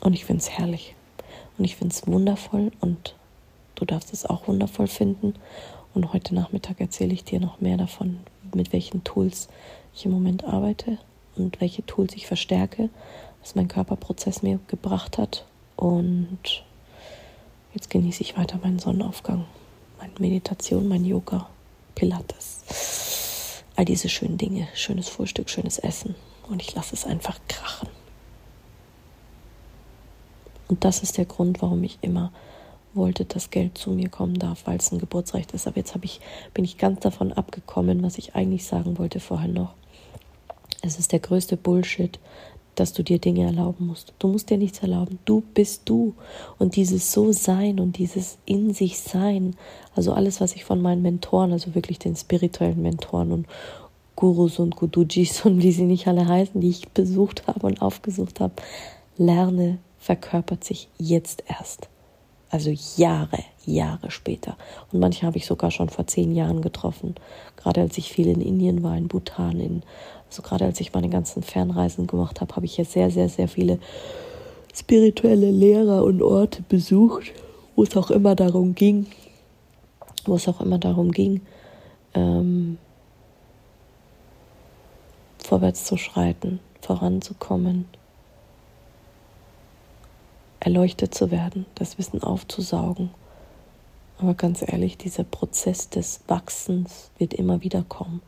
Und 0.00 0.14
ich 0.14 0.24
finde 0.24 0.42
es 0.42 0.50
herrlich. 0.50 0.94
Und 1.58 1.64
ich 1.64 1.76
finde 1.76 1.94
es 1.94 2.06
wundervoll. 2.06 2.72
Und 2.80 3.14
du 3.74 3.84
darfst 3.84 4.12
es 4.12 4.26
auch 4.26 4.48
wundervoll 4.48 4.88
finden. 4.88 5.34
Und 5.94 6.12
heute 6.12 6.34
Nachmittag 6.34 6.80
erzähle 6.80 7.12
ich 7.12 7.24
dir 7.24 7.40
noch 7.40 7.60
mehr 7.60 7.76
davon, 7.76 8.20
mit 8.54 8.72
welchen 8.72 9.04
Tools 9.04 9.48
ich 9.94 10.06
im 10.06 10.12
Moment 10.12 10.44
arbeite 10.44 10.98
und 11.36 11.60
welche 11.60 11.84
Tools 11.84 12.14
ich 12.14 12.26
verstärke 12.26 12.88
was 13.42 13.54
mein 13.54 13.68
Körperprozess 13.68 14.42
mir 14.42 14.58
gebracht 14.68 15.18
hat. 15.18 15.44
Und 15.76 16.64
jetzt 17.74 17.90
genieße 17.90 18.22
ich 18.22 18.38
weiter 18.38 18.58
meinen 18.62 18.78
Sonnenaufgang, 18.78 19.44
meine 20.02 20.14
Meditation, 20.18 20.88
mein 20.88 21.04
Yoga, 21.04 21.48
Pilates. 21.94 23.62
All 23.76 23.84
diese 23.84 24.08
schönen 24.08 24.36
Dinge, 24.36 24.66
schönes 24.74 25.08
Frühstück, 25.08 25.48
schönes 25.48 25.78
Essen. 25.78 26.16
Und 26.48 26.60
ich 26.60 26.74
lasse 26.74 26.94
es 26.94 27.04
einfach 27.04 27.38
krachen. 27.46 27.88
Und 30.66 30.84
das 30.84 31.02
ist 31.04 31.18
der 31.18 31.24
Grund, 31.24 31.62
warum 31.62 31.84
ich 31.84 31.98
immer 32.02 32.32
wollte, 32.94 33.24
dass 33.24 33.50
Geld 33.50 33.78
zu 33.78 33.90
mir 33.90 34.08
kommen 34.08 34.38
darf, 34.38 34.66
weil 34.66 34.78
es 34.78 34.90
ein 34.90 34.98
Geburtsrecht 34.98 35.52
ist. 35.52 35.68
Aber 35.68 35.76
jetzt 35.76 35.94
ich, 36.02 36.20
bin 36.52 36.64
ich 36.64 36.78
ganz 36.78 37.00
davon 37.00 37.32
abgekommen, 37.32 38.02
was 38.02 38.18
ich 38.18 38.34
eigentlich 38.34 38.64
sagen 38.64 38.98
wollte 38.98 39.20
vorher 39.20 39.48
noch. 39.48 39.74
Es 40.82 40.98
ist 40.98 41.12
der 41.12 41.20
größte 41.20 41.56
Bullshit, 41.56 42.18
dass 42.82 42.92
du 42.92 43.04
dir 43.04 43.20
Dinge 43.20 43.44
erlauben 43.46 43.86
musst. 43.86 44.12
Du 44.18 44.26
musst 44.26 44.50
dir 44.50 44.58
nichts 44.58 44.80
erlauben. 44.80 45.20
Du 45.24 45.44
bist 45.54 45.82
du. 45.84 46.14
Und 46.58 46.74
dieses 46.74 47.12
So-Sein 47.12 47.78
und 47.78 47.96
dieses 47.96 48.38
In 48.44 48.74
sich 48.74 48.98
Sein, 48.98 49.54
also 49.94 50.12
alles, 50.12 50.40
was 50.40 50.56
ich 50.56 50.64
von 50.64 50.82
meinen 50.82 51.00
Mentoren, 51.00 51.52
also 51.52 51.76
wirklich 51.76 52.00
den 52.00 52.16
spirituellen 52.16 52.82
Mentoren 52.82 53.30
und 53.30 53.46
Gurus 54.16 54.58
und 54.58 54.74
Gudujis 54.74 55.44
und 55.44 55.62
wie 55.62 55.70
sie 55.70 55.84
nicht 55.84 56.08
alle 56.08 56.26
heißen, 56.26 56.60
die 56.60 56.70
ich 56.70 56.88
besucht 56.88 57.46
habe 57.46 57.68
und 57.68 57.80
aufgesucht 57.80 58.40
habe, 58.40 58.54
lerne, 59.16 59.78
verkörpert 60.00 60.64
sich 60.64 60.88
jetzt 60.98 61.44
erst. 61.46 61.88
Also 62.50 62.74
Jahre, 62.96 63.44
Jahre 63.64 64.10
später. 64.10 64.56
Und 64.92 64.98
manche 64.98 65.24
habe 65.24 65.38
ich 65.38 65.46
sogar 65.46 65.70
schon 65.70 65.88
vor 65.88 66.08
zehn 66.08 66.34
Jahren 66.34 66.62
getroffen. 66.62 67.14
Gerade 67.56 67.80
als 67.80 67.96
ich 67.96 68.12
viel 68.12 68.26
in 68.26 68.40
Indien 68.40 68.82
war, 68.82 68.96
in 68.96 69.06
Bhutan, 69.06 69.60
in 69.60 69.82
also 70.32 70.40
gerade 70.40 70.64
als 70.64 70.80
ich 70.80 70.94
meine 70.94 71.10
ganzen 71.10 71.42
Fernreisen 71.42 72.06
gemacht 72.06 72.40
habe, 72.40 72.56
habe 72.56 72.64
ich 72.64 72.78
ja 72.78 72.86
sehr, 72.86 73.10
sehr, 73.10 73.28
sehr 73.28 73.48
viele 73.48 73.78
spirituelle 74.72 75.50
Lehrer 75.50 76.04
und 76.04 76.22
Orte 76.22 76.62
besucht, 76.62 77.32
wo 77.76 77.82
es 77.82 77.94
auch 77.98 78.10
immer 78.10 78.34
darum 78.34 78.74
ging, 78.74 79.04
wo 80.24 80.36
es 80.36 80.48
auch 80.48 80.62
immer 80.62 80.78
darum 80.78 81.10
ging, 81.10 81.42
ähm, 82.14 82.78
vorwärts 85.36 85.84
zu 85.84 85.98
schreiten, 85.98 86.60
voranzukommen, 86.80 87.84
erleuchtet 90.60 91.12
zu 91.14 91.30
werden, 91.30 91.66
das 91.74 91.98
Wissen 91.98 92.22
aufzusaugen. 92.22 93.10
Aber 94.16 94.32
ganz 94.32 94.62
ehrlich, 94.62 94.96
dieser 94.96 95.24
Prozess 95.24 95.90
des 95.90 96.20
Wachsens 96.26 97.10
wird 97.18 97.34
immer 97.34 97.60
wieder 97.60 97.82
kommen. 97.82 98.22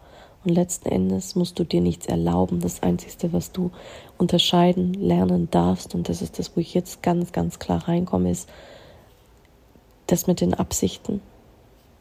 Und 0.45 0.55
letzten 0.55 0.89
Endes 0.89 1.35
musst 1.37 1.59
du 1.59 1.65
dir 1.65 1.81
nichts 1.81 2.07
erlauben. 2.07 2.61
Das 2.61 2.83
Einzige, 2.83 3.33
was 3.33 3.53
du 3.53 3.71
unterscheiden, 4.19 4.93
lernen 4.95 5.49
darfst, 5.51 5.95
und 5.95 6.09
das 6.09 6.21
ist 6.21 6.39
das, 6.39 6.55
wo 6.55 6.61
ich 6.61 6.75
jetzt 6.75 7.03
ganz, 7.03 7.33
ganz 7.33 7.59
klar 7.59 7.89
reinkomme, 7.89 8.31
ist 8.31 8.49
das 10.07 10.27
mit 10.27 10.43
den 10.43 10.53
Absichten, 10.53 11.23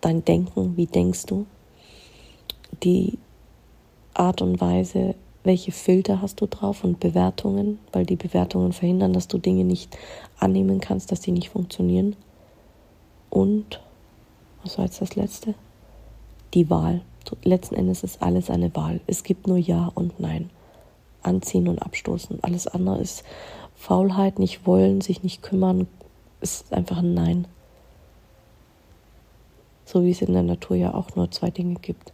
dein 0.02 0.26
Denken, 0.26 0.76
wie 0.76 0.88
denkst 0.88 1.26
du, 1.26 1.46
die 2.84 3.18
Art 4.14 4.42
und 4.42 4.60
Weise, 4.60 5.16
welche 5.44 5.72
Filter 5.72 6.22
hast 6.22 6.42
du 6.42 6.48
drauf 6.48 6.84
und 6.84 7.00
Bewertungen, 7.00 7.80
weil 7.92 8.06
die 8.06 8.16
Bewertungen 8.16 8.74
verhindern, 8.74 9.14
dass 9.14 9.28
du 9.28 9.38
Dinge 9.38 9.64
nicht 9.64 9.98
annehmen 10.38 10.80
kannst, 10.82 11.12
dass 11.12 11.22
die 11.22 11.32
nicht 11.32 11.50
funktionieren. 11.50 12.16
Und, 13.30 13.82
was 14.64 14.78
war 14.78 14.86
jetzt 14.86 15.02
das 15.02 15.16
letzte? 15.16 15.56
Die 16.54 16.70
Wahl. 16.70 17.02
Letzten 17.44 17.76
Endes 17.76 18.04
ist 18.04 18.22
alles 18.22 18.50
eine 18.50 18.74
Wahl. 18.76 19.02
Es 19.08 19.24
gibt 19.24 19.48
nur 19.48 19.58
Ja 19.58 19.92
und 19.94 20.20
Nein. 20.20 20.50
Anziehen 21.22 21.68
und 21.68 21.82
abstoßen. 21.82 22.40
Alles 22.42 22.68
andere 22.68 23.00
ist 23.00 23.24
Faulheit, 23.76 24.40
nicht 24.40 24.66
wollen, 24.66 25.02
sich 25.02 25.24
nicht 25.24 25.42
kümmern, 25.42 25.88
ist 26.42 26.72
einfach 26.74 26.98
ein 26.98 27.14
Nein. 27.14 27.48
So 29.86 30.04
wie 30.04 30.12
es 30.12 30.22
in 30.22 30.34
der 30.34 30.44
Natur 30.44 30.78
ja 30.78 30.94
auch 30.94 31.16
nur 31.16 31.32
zwei 31.32 31.50
Dinge 31.50 31.76
gibt. 31.76 32.14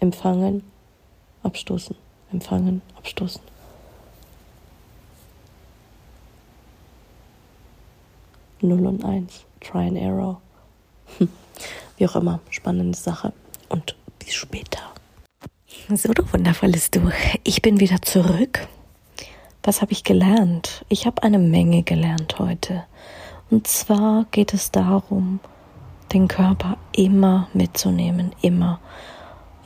Empfangen, 0.00 0.62
abstoßen. 1.42 1.96
Empfangen, 2.32 2.82
abstoßen. 2.96 3.42
Null 8.60 8.86
und 8.86 9.04
eins. 9.04 9.44
Try 9.60 9.88
and 9.88 9.98
error. 9.98 10.40
Wie 11.96 12.08
auch 12.08 12.16
immer, 12.16 12.40
spannende 12.50 12.96
Sache 12.96 13.32
und 13.68 13.96
bis 14.18 14.34
später. 14.34 14.80
So, 15.88 16.12
du 16.12 16.24
wundervolles 16.32 16.90
Du. 16.90 17.10
Ich 17.42 17.60
bin 17.60 17.80
wieder 17.80 18.00
zurück. 18.02 18.66
Was 19.62 19.82
habe 19.82 19.92
ich 19.92 20.04
gelernt? 20.04 20.84
Ich 20.88 21.06
habe 21.06 21.22
eine 21.22 21.38
Menge 21.38 21.82
gelernt 21.82 22.38
heute. 22.38 22.84
Und 23.50 23.66
zwar 23.66 24.26
geht 24.30 24.54
es 24.54 24.70
darum, 24.70 25.40
den 26.12 26.28
Körper 26.28 26.76
immer 26.92 27.48
mitzunehmen, 27.52 28.34
immer. 28.40 28.80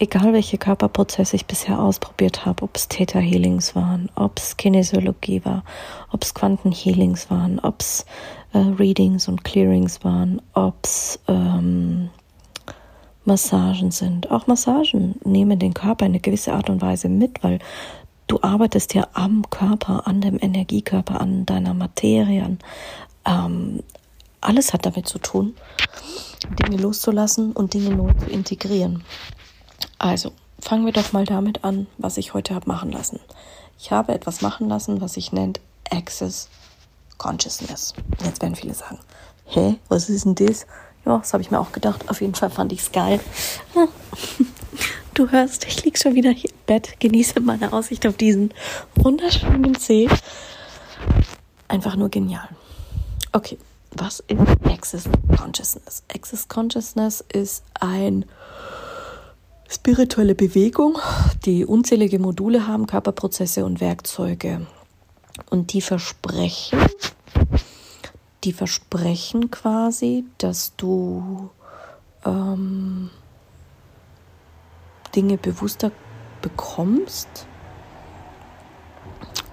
Egal 0.01 0.33
welche 0.33 0.59
Körperprozesse 0.59 1.35
ich 1.35 1.47
bisher 1.47 1.81
ausprobiert 1.81 2.47
habe, 2.47 2.63
ob 2.63 2.77
es 2.77 2.87
Theta 2.87 3.19
Healings 3.19 3.75
waren, 3.75 4.09
ob 4.15 4.39
es 4.39 4.57
Kinesiologie 4.57 5.45
war, 5.45 5.65
ob 6.13 6.23
es 6.23 6.35
Quantenhealings 6.35 7.31
waren, 7.31 7.59
ob 7.59 7.81
es 7.81 8.07
äh, 8.53 8.59
Readings 8.59 9.27
und 9.27 9.43
Clearings 9.43 10.05
waren, 10.05 10.41
ob 10.55 10.85
es 10.85 11.19
ähm, 11.27 11.88
Massagen 13.29 13.93
sind. 13.93 14.33
Auch 14.33 14.49
Massagen 14.49 15.15
nehmen 15.23 15.61
den 15.61 15.75
Körper 15.75 16.07
in 16.07 16.13
eine 16.13 16.21
gewisse 16.21 16.53
Art 16.53 16.69
und 16.69 16.83
Weise 16.83 17.09
mit, 17.09 17.45
weil 17.45 17.61
du 18.27 18.43
arbeitest 18.43 18.95
ja 18.95 19.07
am 19.13 19.49
Körper, 19.51 20.09
an 20.09 20.21
dem 20.21 20.39
Energiekörper, 20.41 21.21
an 21.21 21.47
deiner 21.47 21.75
Materie. 21.75 22.59
Ähm, 23.25 23.83
alles 24.41 24.73
hat 24.73 24.87
damit 24.87 25.07
zu 25.07 25.19
tun, 25.19 25.55
Dinge 26.59 26.79
loszulassen 26.79 27.53
und 27.53 27.75
Dinge 27.75 27.91
neu 27.91 28.13
zu 28.15 28.27
integrieren. 28.27 29.05
Also, 29.99 30.33
fangen 30.61 30.87
wir 30.87 30.93
doch 30.93 31.13
mal 31.13 31.25
damit 31.25 31.65
an, 31.65 31.87
was 31.99 32.17
ich 32.17 32.35
heute 32.35 32.55
habe 32.55 32.69
machen 32.69 32.91
lassen. 32.91 33.21
Ich 33.79 33.93
habe 33.93 34.13
etwas 34.13 34.41
machen 34.41 34.69
lassen, 34.69 35.01
was 35.01 35.15
sich 35.15 35.33
nennt 35.33 35.61
Access 35.91 36.49
Consciousness. 37.19 37.95
Jetzt 38.25 38.43
werden 38.43 38.57
viele 38.57 38.75
sagen, 38.75 38.99
hä, 39.47 39.77
was 39.89 40.09
ist 40.09 40.25
denn 40.25 40.35
das? 40.35 40.67
Ja, 41.09 41.17
das 41.17 41.33
habe 41.33 41.43
ich 41.43 41.51
mir 41.51 41.59
auch 41.59 41.73
gedacht. 41.73 42.11
Auf 42.11 42.21
jeden 42.21 42.35
Fall 42.35 42.51
fand 42.51 42.71
ich 42.73 42.81
es 42.81 42.93
geil. 42.93 43.19
Du 45.15 45.33
hörst, 45.33 45.67
ich 45.67 45.85
liege 45.85 45.99
schon 45.99 46.15
wieder 46.15 46.31
hier 46.31 46.51
im 46.51 46.57
Bett, 46.67 47.01
genieße 47.01 47.41
meine 47.41 47.73
Aussicht 47.73 48.07
auf 48.07 48.17
diesen 48.17 48.55
wunderschönen 48.95 49.75
See. 49.75 50.09
Einfach 51.67 51.97
nur 51.97 52.09
genial. 52.09 52.49
Okay, 53.33 53.59
was 53.91 54.21
ist 54.29 54.41
Access 54.65 55.09
Consciousness? 55.37 56.05
Access 56.15 56.47
Consciousness 56.47 57.25
ist 57.33 57.65
eine 57.81 58.27
spirituelle 59.69 60.37
Bewegung, 60.37 60.99
die 61.45 61.67
unzählige 61.67 62.21
Module 62.21 62.69
haben, 62.69 62.87
Körperprozesse 62.87 63.65
und 63.65 63.81
Werkzeuge. 63.81 64.69
Und 65.51 65.73
die 65.73 65.81
versprechen, 65.81 66.79
die 68.45 68.53
versprechen 68.53 69.51
quasi, 69.51 70.25
dass 70.39 70.75
du 70.77 71.51
ähm, 72.25 73.11
Dinge 75.15 75.39
bewusster 75.39 75.91
bekommst. 76.43 77.29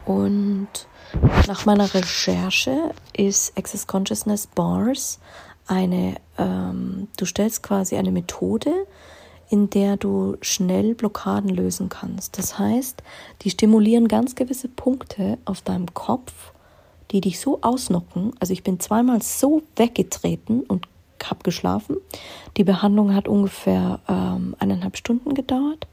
Und 0.05 0.67
nach 1.47 1.65
meiner 1.65 1.91
Recherche 1.93 2.91
ist 3.13 3.57
Access 3.57 3.87
Consciousness 3.87 4.47
Bars 4.47 5.19
eine, 5.67 6.17
ähm, 6.37 7.07
du 7.17 7.25
stellst 7.25 7.63
quasi 7.63 7.95
eine 7.95 8.11
Methode, 8.11 8.71
in 9.49 9.69
der 9.69 9.97
du 9.97 10.37
schnell 10.41 10.95
Blockaden 10.95 11.49
lösen 11.49 11.89
kannst. 11.89 12.37
Das 12.37 12.59
heißt, 12.59 13.01
die 13.41 13.49
stimulieren 13.49 14.07
ganz 14.07 14.35
gewisse 14.35 14.67
Punkte 14.67 15.37
auf 15.45 15.61
deinem 15.61 15.93
Kopf 15.93 16.51
die 17.15 17.21
dich 17.21 17.39
so 17.39 17.59
ausnocken. 17.61 18.33
Also 18.41 18.51
ich 18.51 18.61
bin 18.61 18.81
zweimal 18.81 19.21
so 19.21 19.61
weggetreten 19.77 20.63
und 20.63 20.85
habe 21.23 21.43
geschlafen. 21.43 21.95
Die 22.57 22.65
Behandlung 22.65 23.15
hat 23.15 23.29
ungefähr 23.29 24.01
ähm, 24.09 24.53
eineinhalb 24.59 24.97
Stunden 24.97 25.33
gedauert. 25.33 25.87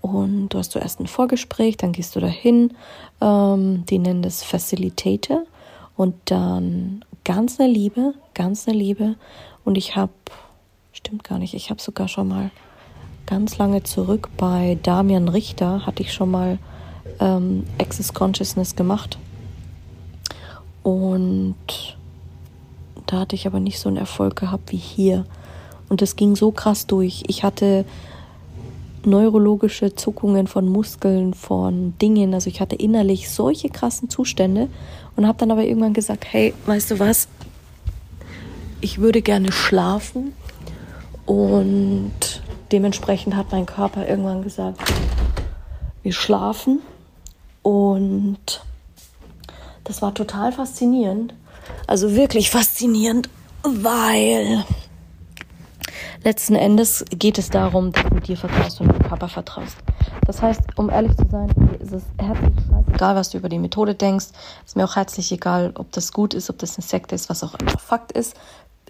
Und 0.00 0.48
du 0.48 0.58
hast 0.58 0.72
zuerst 0.72 1.00
ein 1.00 1.06
Vorgespräch, 1.06 1.76
dann 1.76 1.92
gehst 1.92 2.16
du 2.16 2.20
dahin. 2.20 2.72
Ähm, 3.20 3.84
die 3.90 3.98
nennen 3.98 4.22
das 4.22 4.42
Facilitator. 4.42 5.42
Und 5.96 6.14
dann 6.24 7.04
ganz 7.24 7.60
eine 7.60 7.70
Liebe, 7.70 8.14
ganz 8.32 8.66
eine 8.66 8.78
Liebe. 8.78 9.16
Und 9.66 9.76
ich 9.76 9.96
habe, 9.96 10.12
stimmt 10.92 11.24
gar 11.24 11.38
nicht, 11.38 11.52
ich 11.52 11.68
habe 11.68 11.82
sogar 11.82 12.08
schon 12.08 12.28
mal 12.28 12.50
ganz 13.26 13.58
lange 13.58 13.82
zurück 13.82 14.30
bei 14.38 14.78
Damian 14.82 15.28
Richter, 15.28 15.84
hatte 15.84 16.02
ich 16.02 16.14
schon 16.14 16.30
mal 16.30 16.58
ähm, 17.20 17.64
Access 17.78 18.14
Consciousness 18.14 18.76
gemacht. 18.76 19.18
Und 20.84 21.56
da 23.06 23.20
hatte 23.20 23.34
ich 23.34 23.48
aber 23.48 23.58
nicht 23.58 23.80
so 23.80 23.88
einen 23.88 23.96
Erfolg 23.96 24.36
gehabt 24.36 24.70
wie 24.70 24.76
hier. 24.76 25.24
Und 25.88 26.02
das 26.02 26.14
ging 26.14 26.36
so 26.36 26.52
krass 26.52 26.86
durch. 26.86 27.24
Ich 27.26 27.42
hatte 27.42 27.84
neurologische 29.06 29.94
Zuckungen 29.94 30.46
von 30.46 30.68
Muskeln, 30.68 31.34
von 31.34 31.94
Dingen. 32.00 32.34
Also 32.34 32.48
ich 32.48 32.60
hatte 32.60 32.76
innerlich 32.76 33.30
solche 33.30 33.68
krassen 33.70 34.10
Zustände 34.10 34.68
und 35.16 35.26
habe 35.26 35.38
dann 35.38 35.50
aber 35.50 35.64
irgendwann 35.64 35.94
gesagt, 35.94 36.26
hey, 36.30 36.54
weißt 36.66 36.92
du 36.92 36.98
was? 36.98 37.28
Ich 38.80 38.98
würde 38.98 39.22
gerne 39.22 39.52
schlafen. 39.52 40.32
Und 41.26 42.42
dementsprechend 42.72 43.36
hat 43.36 43.52
mein 43.52 43.66
Körper 43.66 44.06
irgendwann 44.06 44.42
gesagt, 44.42 44.80
wir 46.02 46.12
schlafen. 46.12 46.80
Und 47.62 48.62
das 49.84 50.02
war 50.02 50.14
total 50.14 50.52
faszinierend. 50.52 51.34
Also 51.86 52.14
wirklich 52.14 52.50
faszinierend, 52.50 53.28
weil 53.62 54.64
letzten 56.22 56.54
Endes 56.54 57.04
geht 57.10 57.38
es 57.38 57.50
darum, 57.50 57.92
dass 57.92 58.04
du 58.04 58.20
dir 58.20 58.36
vertraust 58.36 58.80
und 58.80 58.92
dem 58.92 59.02
Körper 59.02 59.28
vertraust. 59.28 59.76
Das 60.26 60.40
heißt, 60.40 60.60
um 60.76 60.90
ehrlich 60.90 61.16
zu 61.16 61.26
sein, 61.30 61.50
ist 61.80 61.92
es 61.92 62.02
herzlich 62.18 62.52
scheißegal, 62.70 63.14
was 63.14 63.30
du 63.30 63.38
über 63.38 63.48
die 63.48 63.58
Methode 63.58 63.94
denkst. 63.94 64.26
Ist 64.64 64.76
mir 64.76 64.84
auch 64.84 64.96
herzlich 64.96 65.30
egal, 65.32 65.72
ob 65.76 65.92
das 65.92 66.12
gut 66.12 66.34
ist, 66.34 66.48
ob 66.48 66.58
das 66.58 66.76
eine 66.76 66.86
Sekte 66.86 67.14
ist, 67.14 67.28
was 67.28 67.44
auch 67.44 67.54
immer. 67.54 67.78
Fakt 67.78 68.12
ist, 68.12 68.34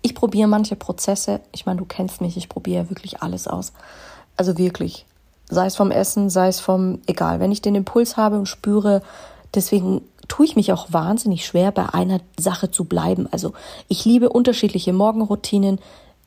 ich 0.03 0.15
probiere 0.15 0.49
manche 0.49 0.77
Prozesse. 0.77 1.41
Ich 1.53 1.67
meine, 1.67 1.79
du 1.79 1.87
kennst 1.87 2.21
mich, 2.21 2.37
ich 2.37 2.49
probiere 2.49 2.91
wirklich 2.91 3.23
alles 3.23 3.49
aus. 3.49 3.73
Also 4.37 4.59
wirklich. 4.59 5.07
Sei 5.49 5.67
es 5.67 5.77
vom 5.77 5.91
Essen, 5.91 6.31
sei 6.31 6.49
es 6.49 6.61
vom, 6.61 7.01
egal. 7.07 7.41
Wenn 7.41 7.53
ich 7.53 7.63
den 7.63 7.75
Impuls 7.75 8.17
habe 8.17 8.39
und 8.39 8.47
spüre, 8.47 9.03
deswegen 9.55 10.03
tue 10.29 10.47
ich 10.47 10.57
mich 10.57 10.73
auch 10.73 10.93
wahnsinnig 10.93 11.45
schwer, 11.47 11.73
bei 11.73 11.93
einer 11.93 12.21
Sache 12.39 12.71
zu 12.71 12.85
bleiben. 12.85 13.29
Also 13.31 13.53
ich 13.89 14.05
liebe 14.05 14.29
unterschiedliche 14.29 14.93
Morgenroutinen. 14.93 15.79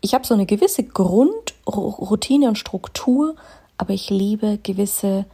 Ich 0.01 0.13
habe 0.13 0.25
so 0.25 0.33
eine 0.33 0.45
gewisse 0.45 0.83
Grundroutine 0.83 2.47
und 2.47 2.57
Struktur, 2.57 3.35
aber 3.77 3.93
ich 3.93 4.09
liebe 4.09 4.59
gewisse 4.61 5.25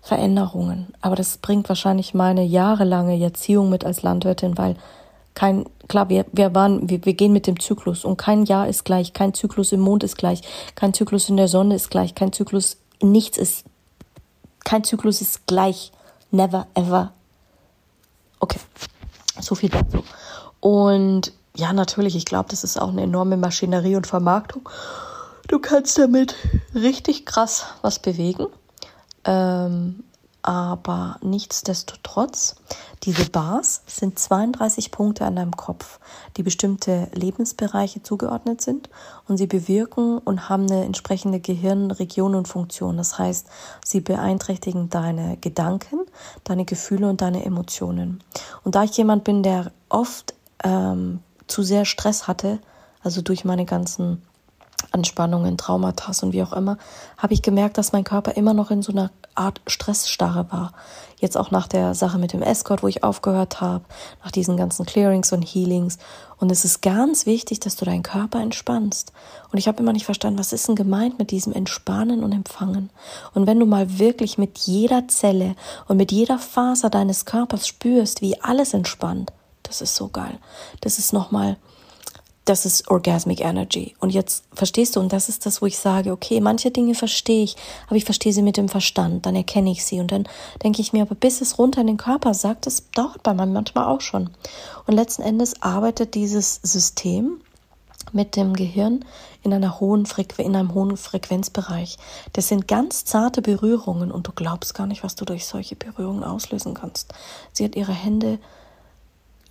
Veränderungen. 0.00 0.94
Aber 1.00 1.16
das 1.16 1.38
bringt 1.38 1.68
wahrscheinlich 1.68 2.14
meine 2.14 2.44
jahrelange 2.44 3.20
Erziehung 3.20 3.70
mit 3.70 3.84
als 3.84 4.02
Landwirtin, 4.02 4.56
weil 4.56 4.76
kein, 5.34 5.66
klar, 5.88 6.08
wir, 6.08 6.24
wir 6.32 6.54
waren, 6.54 6.88
wir, 6.88 7.04
wir 7.04 7.14
gehen 7.14 7.32
mit 7.32 7.46
dem 7.46 7.60
Zyklus 7.60 8.04
und 8.04 8.16
kein 8.16 8.44
Jahr 8.44 8.68
ist 8.68 8.84
gleich, 8.84 9.12
kein 9.12 9.34
Zyklus 9.34 9.72
im 9.72 9.80
Mond 9.80 10.02
ist 10.02 10.16
gleich, 10.16 10.40
kein 10.76 10.94
Zyklus 10.94 11.28
in 11.28 11.36
der 11.36 11.48
Sonne 11.48 11.74
ist 11.74 11.90
gleich, 11.90 12.14
kein 12.14 12.32
Zyklus, 12.32 12.78
nichts 13.02 13.36
ist, 13.36 13.64
kein 14.64 14.82
Zyklus 14.82 15.20
ist 15.20 15.46
gleich. 15.46 15.92
Never, 16.30 16.66
ever. 16.74 17.12
Okay, 18.46 18.60
so 19.40 19.56
viel 19.56 19.70
dazu. 19.70 20.04
Und 20.60 21.32
ja, 21.56 21.72
natürlich, 21.72 22.14
ich 22.14 22.26
glaube, 22.26 22.48
das 22.48 22.62
ist 22.62 22.80
auch 22.80 22.90
eine 22.90 23.02
enorme 23.02 23.36
Maschinerie 23.36 23.96
und 23.96 24.06
Vermarktung. 24.06 24.68
Du 25.48 25.58
kannst 25.58 25.98
damit 25.98 26.36
richtig 26.72 27.26
krass 27.26 27.66
was 27.82 27.98
bewegen. 27.98 28.46
Ähm, 29.24 30.04
aber 30.46 31.18
nichtsdestotrotz, 31.22 32.54
diese 33.02 33.28
Bars 33.28 33.82
sind 33.86 34.16
32 34.16 34.92
Punkte 34.92 35.24
an 35.24 35.34
deinem 35.34 35.56
Kopf, 35.56 35.98
die 36.36 36.44
bestimmte 36.44 37.08
Lebensbereiche 37.12 38.04
zugeordnet 38.04 38.60
sind 38.60 38.88
und 39.26 39.38
sie 39.38 39.48
bewirken 39.48 40.18
und 40.18 40.48
haben 40.48 40.70
eine 40.70 40.84
entsprechende 40.84 41.40
Gehirnregion 41.40 42.36
und 42.36 42.46
Funktion. 42.46 42.96
Das 42.96 43.18
heißt, 43.18 43.48
sie 43.84 44.00
beeinträchtigen 44.00 44.88
deine 44.88 45.36
Gedanken, 45.38 45.98
deine 46.44 46.64
Gefühle 46.64 47.08
und 47.08 47.22
deine 47.22 47.44
Emotionen. 47.44 48.22
Und 48.62 48.76
da 48.76 48.84
ich 48.84 48.96
jemand 48.96 49.24
bin, 49.24 49.42
der 49.42 49.72
oft 49.88 50.32
ähm, 50.62 51.24
zu 51.48 51.64
sehr 51.64 51.84
Stress 51.84 52.28
hatte, 52.28 52.60
also 53.02 53.20
durch 53.20 53.44
meine 53.44 53.64
ganzen 53.64 54.22
Anspannungen, 54.92 55.58
Traumata 55.58 56.12
und 56.22 56.32
wie 56.32 56.42
auch 56.42 56.52
immer, 56.52 56.78
habe 57.16 57.34
ich 57.34 57.42
gemerkt, 57.42 57.78
dass 57.78 57.92
mein 57.92 58.04
Körper 58.04 58.36
immer 58.36 58.54
noch 58.54 58.70
in 58.70 58.82
so 58.82 58.92
einer 58.92 59.10
Art 59.36 59.60
Stressstarre 59.66 60.46
war. 60.50 60.72
Jetzt 61.18 61.36
auch 61.36 61.50
nach 61.50 61.66
der 61.66 61.94
Sache 61.94 62.18
mit 62.18 62.32
dem 62.32 62.42
Escort, 62.42 62.82
wo 62.82 62.88
ich 62.88 63.02
aufgehört 63.02 63.60
habe, 63.60 63.84
nach 64.22 64.30
diesen 64.30 64.56
ganzen 64.56 64.84
Clearings 64.84 65.32
und 65.32 65.42
Healings. 65.42 65.98
Und 66.38 66.52
es 66.52 66.64
ist 66.64 66.82
ganz 66.82 67.24
wichtig, 67.24 67.60
dass 67.60 67.76
du 67.76 67.86
deinen 67.86 68.02
Körper 68.02 68.40
entspannst. 68.40 69.12
Und 69.50 69.58
ich 69.58 69.66
habe 69.66 69.82
immer 69.82 69.94
nicht 69.94 70.04
verstanden, 70.04 70.38
was 70.38 70.52
ist 70.52 70.68
denn 70.68 70.74
gemeint 70.74 71.18
mit 71.18 71.30
diesem 71.30 71.54
Entspannen 71.54 72.22
und 72.22 72.32
Empfangen? 72.32 72.90
Und 73.32 73.46
wenn 73.46 73.58
du 73.58 73.66
mal 73.66 73.98
wirklich 73.98 74.36
mit 74.36 74.58
jeder 74.58 75.08
Zelle 75.08 75.56
und 75.88 75.96
mit 75.96 76.12
jeder 76.12 76.38
Faser 76.38 76.90
deines 76.90 77.24
Körpers 77.24 77.66
spürst, 77.66 78.20
wie 78.20 78.40
alles 78.42 78.74
entspannt, 78.74 79.32
das 79.62 79.80
ist 79.80 79.96
so 79.96 80.08
geil. 80.08 80.38
Das 80.82 80.98
ist 80.98 81.12
nochmal 81.12 81.56
das 82.46 82.64
ist 82.64 82.88
Orgasmic 82.88 83.40
Energy. 83.40 83.94
Und 83.98 84.10
jetzt 84.10 84.44
verstehst 84.54 84.96
du, 84.96 85.00
und 85.00 85.12
das 85.12 85.28
ist 85.28 85.44
das, 85.46 85.60
wo 85.60 85.66
ich 85.66 85.78
sage, 85.78 86.12
okay, 86.12 86.40
manche 86.40 86.70
Dinge 86.70 86.94
verstehe 86.94 87.42
ich, 87.42 87.56
aber 87.88 87.96
ich 87.96 88.04
verstehe 88.04 88.32
sie 88.32 88.42
mit 88.42 88.56
dem 88.56 88.68
Verstand, 88.68 89.26
dann 89.26 89.34
erkenne 89.34 89.70
ich 89.70 89.84
sie 89.84 90.00
und 90.00 90.12
dann 90.12 90.28
denke 90.62 90.80
ich 90.80 90.92
mir, 90.92 91.02
aber 91.02 91.16
bis 91.16 91.40
es 91.40 91.58
runter 91.58 91.80
in 91.80 91.88
den 91.88 91.96
Körper 91.96 92.34
sagt, 92.34 92.66
das 92.66 92.84
dauert 92.92 93.22
bei 93.24 93.34
mir 93.34 93.46
manchmal 93.46 93.86
auch 93.86 94.00
schon. 94.00 94.30
Und 94.86 94.94
letzten 94.94 95.22
Endes 95.22 95.60
arbeitet 95.60 96.14
dieses 96.14 96.60
System 96.62 97.40
mit 98.12 98.36
dem 98.36 98.54
Gehirn 98.54 99.04
in, 99.42 99.52
einer 99.52 99.80
hohen 99.80 100.06
in 100.38 100.54
einem 100.54 100.72
hohen 100.72 100.96
Frequenzbereich. 100.96 101.98
Das 102.32 102.46
sind 102.46 102.68
ganz 102.68 103.04
zarte 103.04 103.42
Berührungen 103.42 104.12
und 104.12 104.28
du 104.28 104.32
glaubst 104.32 104.74
gar 104.74 104.86
nicht, 104.86 105.02
was 105.02 105.16
du 105.16 105.24
durch 105.24 105.46
solche 105.46 105.74
Berührungen 105.74 106.22
auslösen 106.22 106.74
kannst. 106.74 107.12
Sie 107.52 107.64
hat 107.64 107.74
ihre 107.74 107.92
Hände 107.92 108.38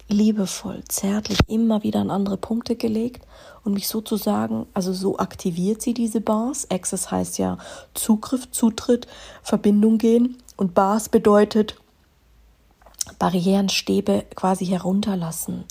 liebevoll, 0.07 0.83
zärtlich 0.87 1.39
immer 1.47 1.83
wieder 1.83 1.99
an 1.99 2.11
andere 2.11 2.37
Punkte 2.37 2.75
gelegt 2.75 3.25
und 3.63 3.73
mich 3.73 3.87
sozusagen, 3.87 4.67
also 4.73 4.93
so 4.93 5.17
aktiviert 5.17 5.81
sie 5.81 5.93
diese 5.93 6.21
Bars. 6.21 6.69
Access 6.69 7.11
heißt 7.11 7.37
ja 7.37 7.57
Zugriff, 7.93 8.51
Zutritt, 8.51 9.07
Verbindung 9.41 9.97
gehen 9.97 10.37
und 10.57 10.73
Bars 10.73 11.09
bedeutet 11.09 11.75
Barrieren, 13.19 13.69
Stäbe 13.69 14.25
quasi 14.35 14.65
herunterlassen. 14.65 15.63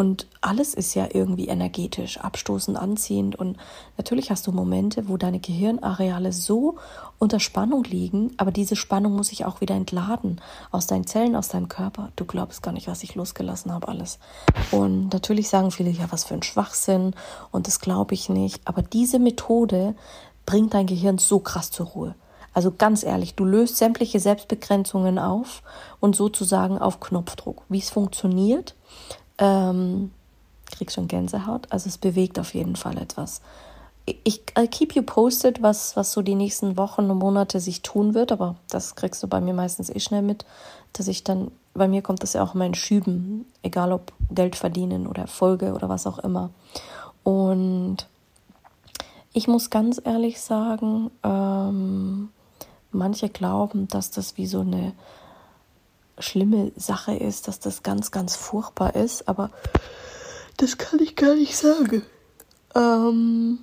Und 0.00 0.28
alles 0.40 0.72
ist 0.72 0.94
ja 0.94 1.08
irgendwie 1.12 1.48
energetisch, 1.48 2.16
abstoßend, 2.16 2.74
anziehend. 2.78 3.36
Und 3.36 3.58
natürlich 3.98 4.30
hast 4.30 4.46
du 4.46 4.50
Momente, 4.50 5.10
wo 5.10 5.18
deine 5.18 5.40
Gehirnareale 5.40 6.32
so 6.32 6.76
unter 7.18 7.38
Spannung 7.38 7.84
liegen, 7.84 8.32
aber 8.38 8.50
diese 8.50 8.76
Spannung 8.76 9.14
muss 9.14 9.28
sich 9.28 9.44
auch 9.44 9.60
wieder 9.60 9.74
entladen 9.74 10.40
aus 10.70 10.86
deinen 10.86 11.06
Zellen, 11.06 11.36
aus 11.36 11.48
deinem 11.48 11.68
Körper. 11.68 12.12
Du 12.16 12.24
glaubst 12.24 12.62
gar 12.62 12.72
nicht, 12.72 12.88
was 12.88 13.02
ich 13.02 13.14
losgelassen 13.14 13.74
habe, 13.74 13.88
alles. 13.88 14.18
Und 14.70 15.12
natürlich 15.12 15.50
sagen 15.50 15.70
viele, 15.70 15.90
ja, 15.90 16.06
was 16.08 16.24
für 16.24 16.32
ein 16.32 16.42
Schwachsinn. 16.42 17.12
Und 17.50 17.66
das 17.66 17.78
glaube 17.78 18.14
ich 18.14 18.30
nicht. 18.30 18.62
Aber 18.64 18.80
diese 18.80 19.18
Methode 19.18 19.94
bringt 20.46 20.72
dein 20.72 20.86
Gehirn 20.86 21.18
so 21.18 21.40
krass 21.40 21.70
zur 21.72 21.88
Ruhe. 21.88 22.14
Also 22.52 22.72
ganz 22.72 23.02
ehrlich, 23.02 23.34
du 23.34 23.44
löst 23.44 23.76
sämtliche 23.76 24.18
Selbstbegrenzungen 24.18 25.18
auf 25.18 25.62
und 26.00 26.16
sozusagen 26.16 26.78
auf 26.78 27.00
Knopfdruck. 27.00 27.62
Wie 27.68 27.78
es 27.78 27.90
funktioniert, 27.90 28.74
ähm, 29.40 30.12
krieg 30.70 30.92
schon 30.92 31.08
Gänsehaut. 31.08 31.66
Also 31.70 31.88
es 31.88 31.98
bewegt 31.98 32.38
auf 32.38 32.54
jeden 32.54 32.76
Fall 32.76 32.96
etwas. 32.98 33.40
Ich 34.24 34.42
I'll 34.54 34.68
keep 34.68 34.94
you 34.94 35.02
posted, 35.02 35.62
was, 35.62 35.96
was 35.96 36.12
so 36.12 36.22
die 36.22 36.34
nächsten 36.34 36.76
Wochen 36.76 37.10
und 37.10 37.18
Monate 37.18 37.60
sich 37.60 37.82
tun 37.82 38.14
wird, 38.14 38.32
aber 38.32 38.56
das 38.68 38.94
kriegst 38.94 39.22
du 39.22 39.28
bei 39.28 39.40
mir 39.40 39.54
meistens 39.54 39.90
eh 39.90 40.00
schnell 40.00 40.22
mit, 40.22 40.44
dass 40.92 41.08
ich 41.08 41.22
dann, 41.22 41.50
bei 41.74 41.86
mir 41.86 42.02
kommt 42.02 42.22
das 42.22 42.32
ja 42.32 42.42
auch 42.42 42.54
immer 42.54 42.66
in 42.66 42.74
Schüben, 42.74 43.46
egal 43.62 43.92
ob 43.92 44.12
Geld 44.30 44.56
verdienen 44.56 45.06
oder 45.06 45.22
Erfolge 45.22 45.74
oder 45.74 45.88
was 45.88 46.06
auch 46.06 46.18
immer. 46.18 46.50
Und 47.22 48.08
ich 49.32 49.46
muss 49.46 49.70
ganz 49.70 50.00
ehrlich 50.04 50.40
sagen, 50.40 51.10
ähm, 51.22 52.30
manche 52.90 53.28
glauben, 53.28 53.86
dass 53.86 54.10
das 54.10 54.36
wie 54.36 54.46
so 54.46 54.60
eine 54.60 54.92
schlimme 56.20 56.72
Sache 56.76 57.14
ist, 57.14 57.48
dass 57.48 57.60
das 57.60 57.82
ganz, 57.82 58.10
ganz 58.10 58.36
furchtbar 58.36 58.94
ist, 58.94 59.28
aber 59.28 59.50
das 60.56 60.78
kann 60.78 61.00
ich 61.00 61.16
gar 61.16 61.34
nicht 61.34 61.56
sagen. 61.56 62.02
Ähm, 62.74 63.60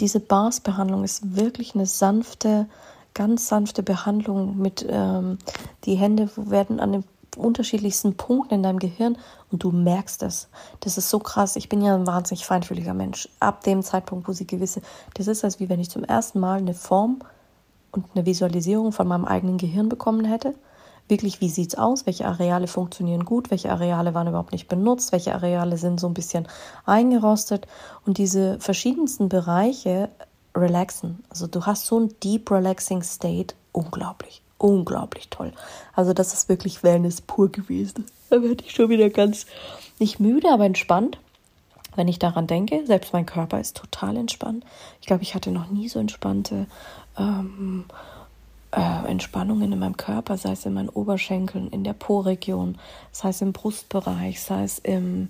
diese 0.00 0.20
Bars-Behandlung 0.20 1.04
ist 1.04 1.36
wirklich 1.36 1.74
eine 1.74 1.86
sanfte, 1.86 2.68
ganz 3.14 3.48
sanfte 3.48 3.82
Behandlung 3.82 4.58
mit 4.58 4.86
ähm, 4.88 5.38
die 5.84 5.94
Hände 5.94 6.30
werden 6.36 6.80
an 6.80 6.92
den 6.92 7.04
unterschiedlichsten 7.36 8.16
Punkten 8.16 8.54
in 8.54 8.62
deinem 8.62 8.78
Gehirn 8.78 9.16
und 9.50 9.62
du 9.62 9.70
merkst 9.70 10.22
es. 10.22 10.48
Das 10.80 10.98
ist 10.98 11.08
so 11.08 11.18
krass. 11.18 11.56
Ich 11.56 11.68
bin 11.68 11.82
ja 11.82 11.94
ein 11.94 12.06
wahnsinnig 12.06 12.44
feinfühliger 12.44 12.94
Mensch. 12.94 13.28
Ab 13.40 13.64
dem 13.64 13.82
Zeitpunkt, 13.82 14.28
wo 14.28 14.32
sie 14.32 14.46
gewisse, 14.46 14.82
das 15.14 15.28
ist, 15.28 15.44
als 15.44 15.58
wie 15.58 15.68
wenn 15.68 15.80
ich 15.80 15.90
zum 15.90 16.04
ersten 16.04 16.40
Mal 16.40 16.58
eine 16.58 16.74
Form 16.74 17.20
und 17.92 18.06
eine 18.14 18.26
Visualisierung 18.26 18.92
von 18.92 19.06
meinem 19.06 19.24
eigenen 19.24 19.58
Gehirn 19.58 19.88
bekommen 19.88 20.24
hätte. 20.24 20.54
Wirklich, 21.08 21.40
wie 21.40 21.50
sieht 21.50 21.70
es 21.70 21.78
aus? 21.78 22.06
Welche 22.06 22.26
Areale 22.26 22.66
funktionieren 22.66 23.24
gut? 23.24 23.50
Welche 23.50 23.70
Areale 23.70 24.14
waren 24.14 24.28
überhaupt 24.28 24.52
nicht 24.52 24.68
benutzt? 24.68 25.12
Welche 25.12 25.34
Areale 25.34 25.76
sind 25.76 26.00
so 26.00 26.06
ein 26.06 26.14
bisschen 26.14 26.48
eingerostet? 26.86 27.66
Und 28.06 28.18
diese 28.18 28.58
verschiedensten 28.60 29.28
Bereiche 29.28 30.08
relaxen. 30.56 31.22
Also 31.28 31.46
du 31.46 31.66
hast 31.66 31.86
so 31.86 32.00
ein 32.00 32.14
deep 32.22 32.50
relaxing 32.50 33.02
State. 33.02 33.54
Unglaublich. 33.72 34.42
Unglaublich 34.58 35.28
toll. 35.28 35.52
Also 35.92 36.12
das 36.12 36.32
ist 36.32 36.48
wirklich 36.48 36.82
Wellness 36.82 37.20
pur 37.20 37.50
gewesen. 37.50 38.06
Da 38.30 38.42
werde 38.42 38.64
ich 38.64 38.72
schon 38.72 38.88
wieder 38.88 39.10
ganz 39.10 39.44
nicht 39.98 40.20
müde, 40.20 40.50
aber 40.50 40.64
entspannt 40.64 41.18
wenn 41.96 42.08
ich 42.08 42.18
daran 42.18 42.46
denke. 42.46 42.86
Selbst 42.86 43.12
mein 43.12 43.26
Körper 43.26 43.60
ist 43.60 43.76
total 43.76 44.16
entspannt. 44.16 44.64
Ich 45.00 45.06
glaube, 45.06 45.22
ich 45.22 45.34
hatte 45.34 45.50
noch 45.50 45.68
nie 45.68 45.88
so 45.88 45.98
entspannte 45.98 46.66
ähm, 47.18 47.84
äh, 48.72 49.10
Entspannungen 49.10 49.72
in 49.72 49.78
meinem 49.78 49.96
Körper, 49.96 50.36
sei 50.36 50.52
es 50.52 50.64
in 50.66 50.74
meinen 50.74 50.88
Oberschenkeln, 50.88 51.68
in 51.68 51.84
der 51.84 51.92
Po-Region, 51.92 52.78
sei 53.12 53.28
es 53.28 53.42
im 53.42 53.52
Brustbereich, 53.52 54.40
sei 54.40 54.64
es 54.64 54.78
im, 54.78 55.28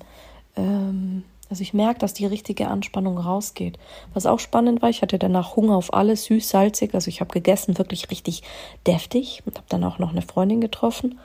ähm, 0.56 1.24
also 1.50 1.62
ich 1.62 1.74
merke, 1.74 1.98
dass 1.98 2.14
die 2.14 2.26
richtige 2.26 2.68
Anspannung 2.68 3.18
rausgeht. 3.18 3.78
Was 4.14 4.26
auch 4.26 4.38
spannend 4.38 4.80
war, 4.80 4.90
ich 4.90 5.02
hatte 5.02 5.18
danach 5.18 5.56
Hunger 5.56 5.76
auf 5.76 5.92
alles, 5.92 6.24
süß, 6.24 6.48
salzig, 6.48 6.94
also 6.94 7.08
ich 7.08 7.20
habe 7.20 7.32
gegessen, 7.32 7.78
wirklich 7.78 8.10
richtig 8.10 8.42
deftig 8.86 9.42
und 9.44 9.56
habe 9.56 9.66
dann 9.68 9.84
auch 9.84 9.98
noch 9.98 10.12
eine 10.12 10.22
Freundin 10.22 10.60
getroffen 10.60 11.18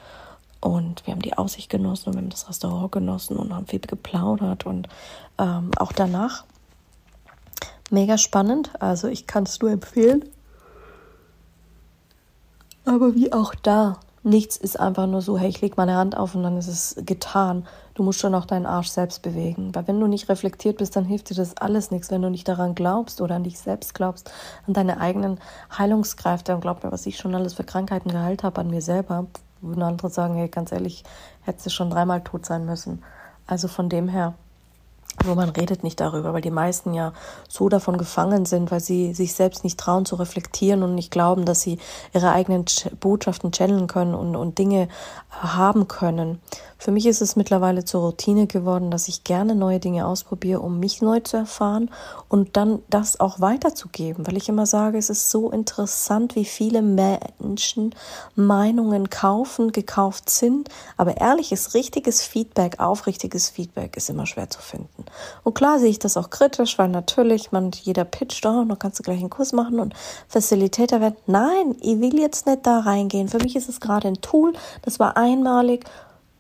und 0.60 1.06
wir 1.06 1.14
haben 1.14 1.22
die 1.22 1.38
Aussicht 1.38 1.70
genossen 1.70 2.10
und 2.10 2.16
wir 2.16 2.22
haben 2.22 2.30
das 2.30 2.50
Restaurant 2.50 2.92
genossen 2.92 3.38
und 3.38 3.54
haben 3.54 3.68
viel 3.68 3.80
geplaudert 3.80 4.66
und 4.66 4.90
ähm, 5.38 5.72
auch 5.78 5.92
danach 5.92 6.46
mega 7.92 8.18
spannend, 8.18 8.72
also 8.82 9.08
ich 9.08 9.28
kann 9.28 9.44
es 9.44 9.62
nur 9.62 9.72
empfehlen. 9.72 10.26
Aber 12.88 13.16
wie 13.16 13.34
auch 13.34 13.54
da, 13.54 14.00
nichts 14.24 14.56
ist 14.56 14.80
einfach 14.80 15.08
nur 15.08 15.22
so, 15.22 15.38
hey, 15.38 15.50
ich 15.50 15.60
lege 15.60 15.74
meine 15.76 15.96
Hand 15.96 16.16
auf 16.16 16.36
und 16.36 16.44
dann 16.44 16.56
ist 16.56 16.70
es 16.70 16.96
getan. 17.06 17.68
Du 17.96 18.04
musst 18.04 18.20
schon 18.20 18.34
auch 18.34 18.46
deinen 18.46 18.66
Arsch 18.66 18.88
selbst 18.88 19.22
bewegen. 19.24 19.76
Weil 19.76 19.90
wenn 19.90 20.00
du 20.00 20.08
nicht 20.08 20.30
reflektiert 20.30 20.78
bist, 20.78 20.96
dann 20.96 21.04
hilft 21.04 21.30
dir 21.30 21.36
das 21.36 21.58
alles 21.58 21.92
nichts, 21.92 22.12
wenn 22.12 22.22
du 22.22 22.30
nicht 22.30 22.48
daran 22.48 22.76
glaubst 22.76 23.20
oder 23.20 23.36
an 23.36 23.44
dich 23.44 23.60
selbst 23.60 23.94
glaubst, 23.94 24.32
an 24.68 24.74
deine 24.74 25.02
eigenen 25.02 25.38
Heilungskräfte. 25.78 26.56
Und 26.56 26.62
glaub 26.62 26.82
mir, 26.82 26.94
was 26.94 27.06
ich 27.06 27.18
schon 27.18 27.36
alles 27.36 27.56
für 27.56 27.66
Krankheiten 27.66 28.10
geheilt 28.10 28.44
habe 28.44 28.62
an 28.62 28.70
mir 28.70 28.82
selber, 28.82 29.28
würden 29.60 29.84
andere 29.84 30.10
sagen, 30.10 30.36
hey, 30.36 30.48
ganz 30.48 30.72
ehrlich, 30.72 31.04
hättest 31.42 31.66
du 31.66 31.70
schon 31.72 31.90
dreimal 31.90 32.24
tot 32.24 32.46
sein 32.46 32.66
müssen. 32.66 33.04
Also 33.48 33.68
von 33.68 33.90
dem 33.90 34.08
her, 34.08 34.34
nur 35.26 35.36
man 35.36 35.50
redet 35.50 35.84
nicht 35.84 36.00
darüber, 36.00 36.34
weil 36.34 36.42
die 36.42 36.52
meisten 36.52 36.94
ja 36.94 37.14
so 37.50 37.70
davon 37.70 37.98
gefangen 37.98 38.46
sind, 38.46 38.72
weil 38.72 38.80
sie 38.80 39.14
sich 39.14 39.34
selbst 39.34 39.64
nicht 39.64 39.80
trauen 39.80 40.06
zu 40.06 40.16
reflektieren 40.16 40.84
und 40.84 40.96
nicht 40.96 41.12
glauben, 41.12 41.46
dass 41.46 41.62
sie 41.62 41.80
ihre 42.14 42.32
eigenen 42.32 42.66
Botschaften 43.00 43.52
channeln 43.52 43.88
können 43.88 44.14
und, 44.14 44.36
und 44.36 44.58
Dinge 44.58 44.88
haben 45.30 45.88
können. 45.88 46.40
Für 46.80 46.92
mich 46.92 47.08
ist 47.08 47.22
es 47.22 47.36
mittlerweile 47.36 47.86
zur 47.86 48.02
Routine 48.02 48.46
geworden, 48.46 48.92
dass 48.92 49.08
ich 49.08 49.24
gerne 49.24 49.56
neue 49.56 49.80
Dinge 49.80 50.06
ausprobiere, 50.06 50.60
um 50.60 50.80
mich 50.80 51.02
neu 51.02 51.20
zu 51.22 51.38
erfahren 51.38 51.90
und 52.30 52.56
dann 52.56 52.80
das 52.90 53.20
auch 53.20 53.40
weiterzugeben, 53.40 54.28
weil 54.28 54.38
ich 54.38 54.48
immer 54.48 54.68
sage, 54.68 55.00
es 55.00 55.10
ist 55.10 55.32
so 55.32 55.50
interessant, 55.50 56.36
wie 56.36 56.46
viele 56.46 56.84
Menschen 56.84 57.96
Meinungen 58.36 59.10
kaufen, 59.10 59.72
gekauft 59.72 60.30
sind, 60.30 60.70
aber 60.98 61.18
ehrliches, 61.18 61.74
richtiges 61.74 62.22
Feedback, 62.22 62.80
aufrichtiges 62.80 63.50
Feedback 63.50 63.98
ist 63.98 64.12
immer 64.12 64.28
schwer 64.28 64.50
zu 64.50 64.62
finden. 64.62 65.07
Und 65.44 65.54
klar 65.54 65.80
sehe 65.80 65.90
ich 65.90 66.00
das 66.00 66.18
auch 66.18 66.30
kritisch, 66.30 66.78
weil 66.78 66.90
natürlich 66.90 67.52
man 67.52 67.72
jeder 67.72 68.06
pitcht, 68.06 68.46
oh, 68.46 68.64
dann 68.64 68.80
kannst 68.80 69.00
du 69.00 69.04
gleich 69.04 69.20
einen 69.20 69.30
Kurs 69.30 69.54
machen 69.54 69.80
und 69.80 69.94
Facilitator 70.28 71.02
werden. 71.02 71.18
Nein, 71.26 71.76
ich 71.82 72.00
will 72.00 72.20
jetzt 72.20 72.46
nicht 72.46 72.66
da 72.66 72.80
reingehen. 72.80 73.28
Für 73.28 73.40
mich 73.40 73.56
ist 73.56 73.70
es 73.70 73.80
gerade 73.80 74.08
ein 74.08 74.22
Tool, 74.22 74.54
das 74.82 75.00
war 75.00 75.18
einmalig 75.18 75.86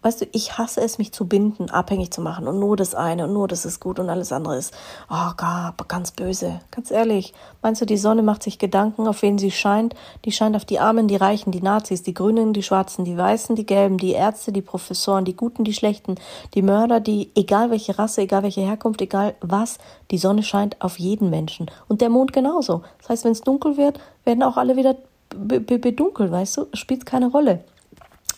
Weißt 0.07 0.21
du, 0.21 0.25
ich 0.31 0.57
hasse 0.57 0.79
es, 0.79 0.99
mich 0.99 1.11
zu 1.11 1.27
binden, 1.27 1.69
abhängig 1.69 2.11
zu 2.11 2.21
machen 2.21 2.47
und 2.47 2.59
nur 2.59 2.77
das 2.77 2.95
eine 2.95 3.25
und 3.25 3.33
nur 3.33 3.49
das 3.49 3.65
ist 3.65 3.81
gut 3.81 3.99
und 3.99 4.09
alles 4.09 4.31
andere 4.31 4.55
ist, 4.55 4.73
oh 5.09 5.31
Gott, 5.35 5.89
ganz 5.89 6.11
böse. 6.11 6.61
Ganz 6.71 6.91
ehrlich, 6.91 7.33
meinst 7.61 7.81
du, 7.81 7.85
die 7.85 7.97
Sonne 7.97 8.21
macht 8.21 8.41
sich 8.41 8.57
Gedanken, 8.57 9.05
auf 9.05 9.21
wen 9.21 9.37
sie 9.37 9.51
scheint? 9.51 9.95
Die 10.23 10.31
scheint 10.31 10.55
auf 10.55 10.63
die 10.63 10.79
Armen, 10.79 11.09
die 11.09 11.17
Reichen, 11.17 11.51
die 11.51 11.61
Nazis, 11.61 12.03
die 12.03 12.13
Grünen, 12.13 12.53
die 12.53 12.63
Schwarzen, 12.63 13.03
die 13.03 13.17
Weißen, 13.17 13.57
die 13.57 13.65
Gelben, 13.65 13.97
die 13.97 14.13
Ärzte, 14.13 14.53
die 14.53 14.61
Professoren, 14.61 15.25
die 15.25 15.35
Guten, 15.35 15.65
die 15.65 15.73
Schlechten, 15.73 16.15
die 16.53 16.61
Mörder, 16.61 17.01
die, 17.01 17.29
egal 17.35 17.69
welche 17.69 17.99
Rasse, 17.99 18.21
egal 18.21 18.43
welche 18.43 18.61
Herkunft, 18.61 19.01
egal 19.01 19.35
was, 19.41 19.77
die 20.11 20.19
Sonne 20.19 20.43
scheint 20.43 20.81
auf 20.81 20.99
jeden 20.99 21.29
Menschen. 21.29 21.69
Und 21.89 21.99
der 21.99 22.09
Mond 22.09 22.31
genauso. 22.31 22.81
Das 22.99 23.09
heißt, 23.09 23.25
wenn 23.25 23.33
es 23.33 23.41
dunkel 23.41 23.75
wird, 23.75 23.99
werden 24.23 24.43
auch 24.43 24.55
alle 24.55 24.77
wieder 24.77 24.95
bedunkelt, 25.31 26.31
weißt 26.31 26.55
du? 26.55 26.67
Spielt 26.73 27.05
keine 27.05 27.27
Rolle. 27.27 27.65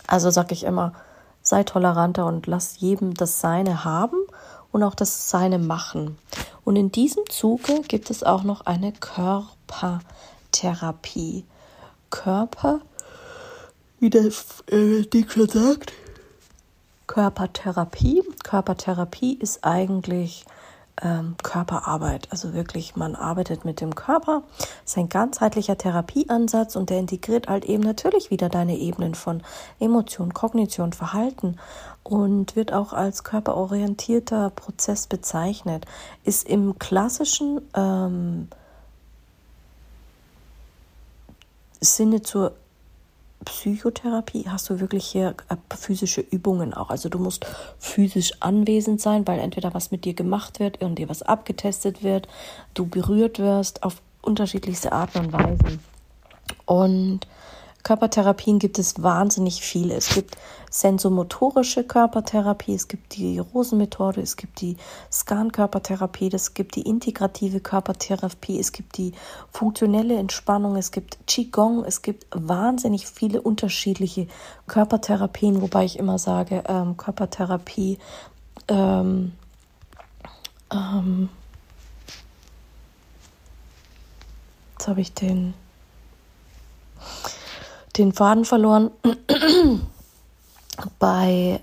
Also 0.08 0.32
sag 0.32 0.52
ich 0.52 0.64
immer, 0.64 0.94
sei 1.42 1.64
toleranter 1.64 2.26
und 2.26 2.48
lass 2.48 2.80
jedem 2.80 3.14
das 3.14 3.42
Seine 3.42 3.84
haben 3.84 4.18
und 4.72 4.84
auch 4.84 4.96
das 4.96 5.30
Seine 5.30 5.60
machen. 5.60 6.18
Und 6.64 6.76
in 6.76 6.92
diesem 6.92 7.24
Zuge 7.30 7.82
gibt 7.88 8.10
es 8.10 8.24
auch 8.24 8.44
noch 8.44 8.66
eine 8.66 8.92
Körpertherapie. 8.92 11.46
Körper, 12.10 12.82
wie 14.00 14.10
der 14.10 14.32
äh, 14.72 15.04
Dick 15.04 15.32
schon 15.32 15.48
sagt, 15.50 15.94
Körpertherapie. 17.08 18.24
Körpertherapie 18.44 19.36
ist 19.36 19.64
eigentlich 19.64 20.46
ähm, 21.02 21.36
Körperarbeit. 21.42 22.28
Also 22.32 22.54
wirklich, 22.54 22.96
man 22.96 23.16
arbeitet 23.16 23.66
mit 23.66 23.82
dem 23.82 23.96
Körper. 23.96 24.44
Das 24.58 24.92
ist 24.92 24.98
ein 24.98 25.10
ganzheitlicher 25.10 25.78
Therapieansatz 25.78 26.76
und 26.76 26.90
der 26.90 27.00
integriert 27.00 27.48
halt 27.48 27.66
eben 27.66 27.84
natürlich 27.84 28.32
wieder 28.32 28.50
deine 28.50 28.78
Ebenen 28.78 29.16
von 29.16 29.42
Emotion, 29.80 30.34
Kognition, 30.34 30.94
Verhalten 30.94 31.58
und 32.04 32.56
wird 32.56 32.74
auch 32.74 32.94
als 32.94 33.24
körperorientierter 33.24 34.50
Prozess 34.52 35.08
bezeichnet. 35.08 35.86
Ist 36.24 36.48
im 36.48 36.80
klassischen 36.80 37.62
ähm, 37.76 38.48
Sinne 41.82 42.22
zur 42.22 42.54
Psychotherapie 43.46 44.46
hast 44.48 44.70
du 44.70 44.80
wirklich 44.80 45.06
hier 45.06 45.36
äh, 45.50 45.56
physische 45.76 46.22
Übungen 46.22 46.74
auch. 46.74 46.90
Also 46.90 47.10
du 47.10 47.20
musst 47.20 47.46
physisch 47.78 48.34
anwesend 48.42 49.02
sein, 49.02 49.26
weil 49.28 49.40
entweder 49.40 49.74
was 49.74 49.92
mit 49.92 50.06
dir 50.06 50.14
gemacht 50.14 50.60
wird, 50.60 50.82
irgendwie 50.82 51.08
was 51.08 51.22
abgetestet 51.22 52.04
wird, 52.04 52.28
du 52.74 52.86
berührt 52.86 53.40
wirst 53.40 53.84
auf 53.84 54.02
unterschiedlichste 54.22 54.92
Arten 54.92 55.20
und 55.20 55.34
Weisen. 55.34 55.80
Und 56.66 57.28
Körpertherapien 57.84 58.60
gibt 58.60 58.78
es 58.78 59.02
wahnsinnig 59.02 59.62
viele. 59.62 59.96
Es 59.96 60.10
gibt 60.10 60.36
sensomotorische 60.70 61.84
Körpertherapie, 61.84 62.76
es 62.76 62.88
gibt 62.88 63.16
die 63.16 63.40
Rosenmethode, 63.40 64.22
es 64.22 64.36
gibt 64.36 64.62
die 64.62 64.78
Scan-Körpertherapie, 65.12 66.30
es 66.32 66.54
gibt 66.54 66.76
die 66.76 66.82
integrative 66.82 67.60
Körpertherapie, 67.60 68.60
es 68.60 68.72
gibt 68.72 68.98
die 68.98 69.14
funktionelle 69.52 70.18
Entspannung, 70.18 70.76
es 70.76 70.92
gibt 70.92 71.18
Qigong, 71.26 71.86
es 71.86 72.02
gibt 72.02 72.28
wahnsinnig 72.32 73.08
viele 73.08 73.42
unterschiedliche 73.42 74.28
Körpertherapien, 74.68 75.62
wobei 75.62 75.86
ich 75.86 75.98
immer 75.98 76.20
sage, 76.20 76.64
ähm, 76.68 76.98
Körpertherapie, 76.98 77.98
ähm, 78.68 79.32
ähm, 80.72 81.30
jetzt 84.74 84.88
habe 84.88 85.02
ich 85.02 85.14
den 85.14 85.54
den 87.98 88.14
Faden 88.14 88.46
verloren. 88.46 88.92
Bei, 91.00 91.60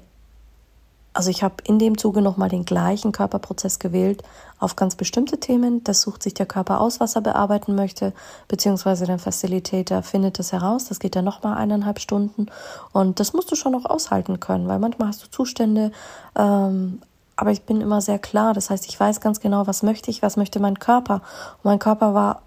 also 1.14 1.30
ich 1.30 1.42
habe 1.42 1.56
in 1.64 1.78
dem 1.78 1.96
Zuge 1.96 2.20
nochmal 2.20 2.48
den 2.48 2.64
gleichen 2.64 3.12
Körperprozess 3.12 3.78
gewählt 3.78 4.22
auf 4.58 4.76
ganz 4.76 4.94
bestimmte 4.94 5.38
Themen. 5.38 5.84
Das 5.84 6.02
sucht 6.02 6.22
sich 6.22 6.34
der 6.34 6.46
Körper 6.46 6.80
aus, 6.80 7.00
was 7.00 7.14
er 7.14 7.22
bearbeiten 7.22 7.74
möchte, 7.74 8.12
beziehungsweise 8.48 9.06
der 9.06 9.18
Facilitator 9.18 10.02
findet 10.02 10.38
das 10.38 10.52
heraus. 10.52 10.86
Das 10.86 10.98
geht 10.98 11.16
dann 11.16 11.24
nochmal 11.24 11.56
eineinhalb 11.56 12.00
Stunden 12.00 12.46
und 12.92 13.20
das 13.20 13.32
musst 13.32 13.50
du 13.50 13.56
schon 13.56 13.72
noch 13.72 13.84
aushalten 13.84 14.40
können, 14.40 14.68
weil 14.68 14.78
manchmal 14.78 15.08
hast 15.08 15.22
du 15.22 15.30
Zustände, 15.30 15.92
ähm, 16.36 17.00
aber 17.36 17.50
ich 17.50 17.62
bin 17.62 17.82
immer 17.82 18.00
sehr 18.00 18.18
klar. 18.18 18.54
Das 18.54 18.70
heißt, 18.70 18.86
ich 18.86 18.98
weiß 18.98 19.20
ganz 19.20 19.40
genau, 19.40 19.66
was 19.66 19.82
möchte 19.82 20.10
ich, 20.10 20.22
was 20.22 20.38
möchte 20.38 20.58
mein 20.58 20.78
Körper. 20.78 21.16
Und 21.56 21.64
mein 21.64 21.78
Körper 21.78 22.14
war 22.14 22.42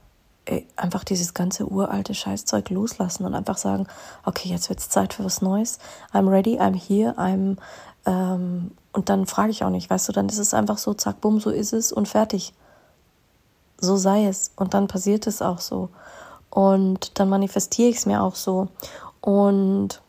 ey, 0.50 0.68
einfach 0.76 1.04
dieses 1.04 1.34
ganze 1.34 1.66
uralte 1.66 2.14
Scheißzeug 2.14 2.70
loslassen 2.70 3.26
und 3.26 3.36
einfach 3.36 3.58
sagen, 3.58 3.88
okay, 4.26 4.50
jetzt 4.50 4.70
wird 4.70 4.80
es 4.80 4.90
Zeit 4.90 5.14
für 5.14 5.26
was 5.26 5.42
Neues. 5.42 5.80
I'm 6.14 6.30
ready, 6.30 6.60
I'm 6.60 6.76
here, 6.76 7.14
I'm 7.18 7.58
ähm, 8.06 8.72
und 8.92 9.10
dann 9.10 9.26
frage 9.28 9.52
ich 9.52 9.64
auch 9.64 9.70
nicht, 9.70 9.90
weißt 9.90 10.10
du, 10.10 10.14
dann 10.14 10.30
ist 10.30 10.40
es 10.40 10.54
einfach 10.54 10.78
so, 10.78 10.94
zack, 10.94 11.22
bumm, 11.22 11.40
so 11.40 11.52
ist 11.52 11.74
es 11.74 11.92
und 11.92 12.08
fertig. 12.08 12.54
So 13.80 13.98
sei 13.98 14.26
es. 14.26 14.52
Und 14.56 14.74
dann 14.74 14.88
passiert 14.88 15.28
es 15.28 15.42
auch 15.42 15.60
so. 15.60 15.90
Und 16.50 17.20
dann 17.20 17.30
manifestiere 17.30 17.90
ich 17.90 17.98
es 17.98 18.06
mir 18.06 18.24
auch 18.24 18.36
so. 18.36 18.68
Und 19.22 20.02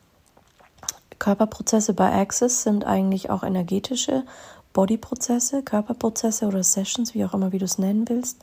Körperprozesse 1.18 1.92
bei 1.92 2.12
Access 2.12 2.62
sind 2.62 2.84
eigentlich 2.86 3.28
auch 3.28 3.42
energetische 3.42 4.24
Bodyprozesse, 4.72 5.62
Körperprozesse 5.62 6.46
oder 6.46 6.62
Sessions, 6.62 7.14
wie 7.14 7.24
auch 7.24 7.34
immer, 7.34 7.52
wie 7.52 7.58
du 7.58 7.66
es 7.66 7.78
nennen 7.78 8.08
willst. 8.08 8.38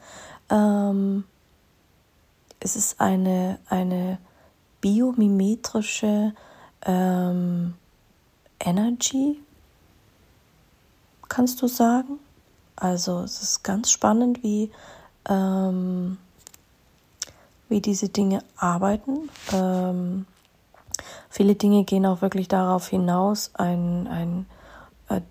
Ähm, 0.50 1.24
es 2.60 2.76
ist 2.76 3.00
eine, 3.00 3.60
eine 3.70 4.18
biomimetrische 4.82 6.34
ähm, 6.86 7.74
Energy, 8.60 9.40
kannst 11.28 11.62
du 11.62 11.68
sagen. 11.68 12.20
Also 12.76 13.20
es 13.22 13.42
ist 13.42 13.64
ganz 13.64 13.92
spannend, 13.92 14.44
wie, 14.44 14.72
ähm, 15.28 16.18
wie 17.70 17.82
diese 17.82 18.10
Dinge 18.10 18.44
arbeiten. 18.56 19.30
Ähm, 19.52 20.26
viele 21.30 21.56
Dinge 21.56 21.84
gehen 21.84 22.06
auch 22.06 22.22
wirklich 22.22 22.48
darauf 22.48 22.88
hinaus, 22.88 23.52
ein, 23.56 24.08
ein 24.08 24.46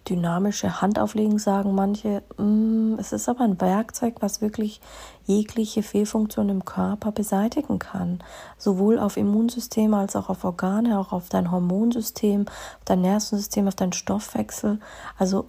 dynamische 0.09 0.81
Hand 0.81 0.99
auflegen, 0.99 1.39
sagen 1.39 1.75
manche. 1.75 2.23
Mm, 2.39 2.95
es 2.99 3.13
ist 3.13 3.29
aber 3.29 3.45
ein 3.45 3.61
Werkzeug, 3.61 4.17
was 4.21 4.41
wirklich 4.41 4.81
jegliche 5.27 5.83
Fehlfunktion 5.83 6.49
im 6.49 6.65
Körper 6.65 7.13
beseitigen 7.13 7.79
kann. 7.79 8.23
Sowohl 8.57 8.99
auf 8.99 9.17
Immunsystem 9.17 9.93
als 9.93 10.17
auch 10.17 10.29
auf 10.31 10.45
Organe, 10.45 10.99
auch 10.99 11.13
auf 11.13 11.29
dein 11.29 11.51
Hormonsystem, 11.51 12.47
auf 12.49 12.85
dein 12.85 13.03
Nervensystem, 13.03 13.69
auf 13.69 13.75
deinen 13.75 13.93
Stoffwechsel. 13.93 14.81
Also 15.19 15.47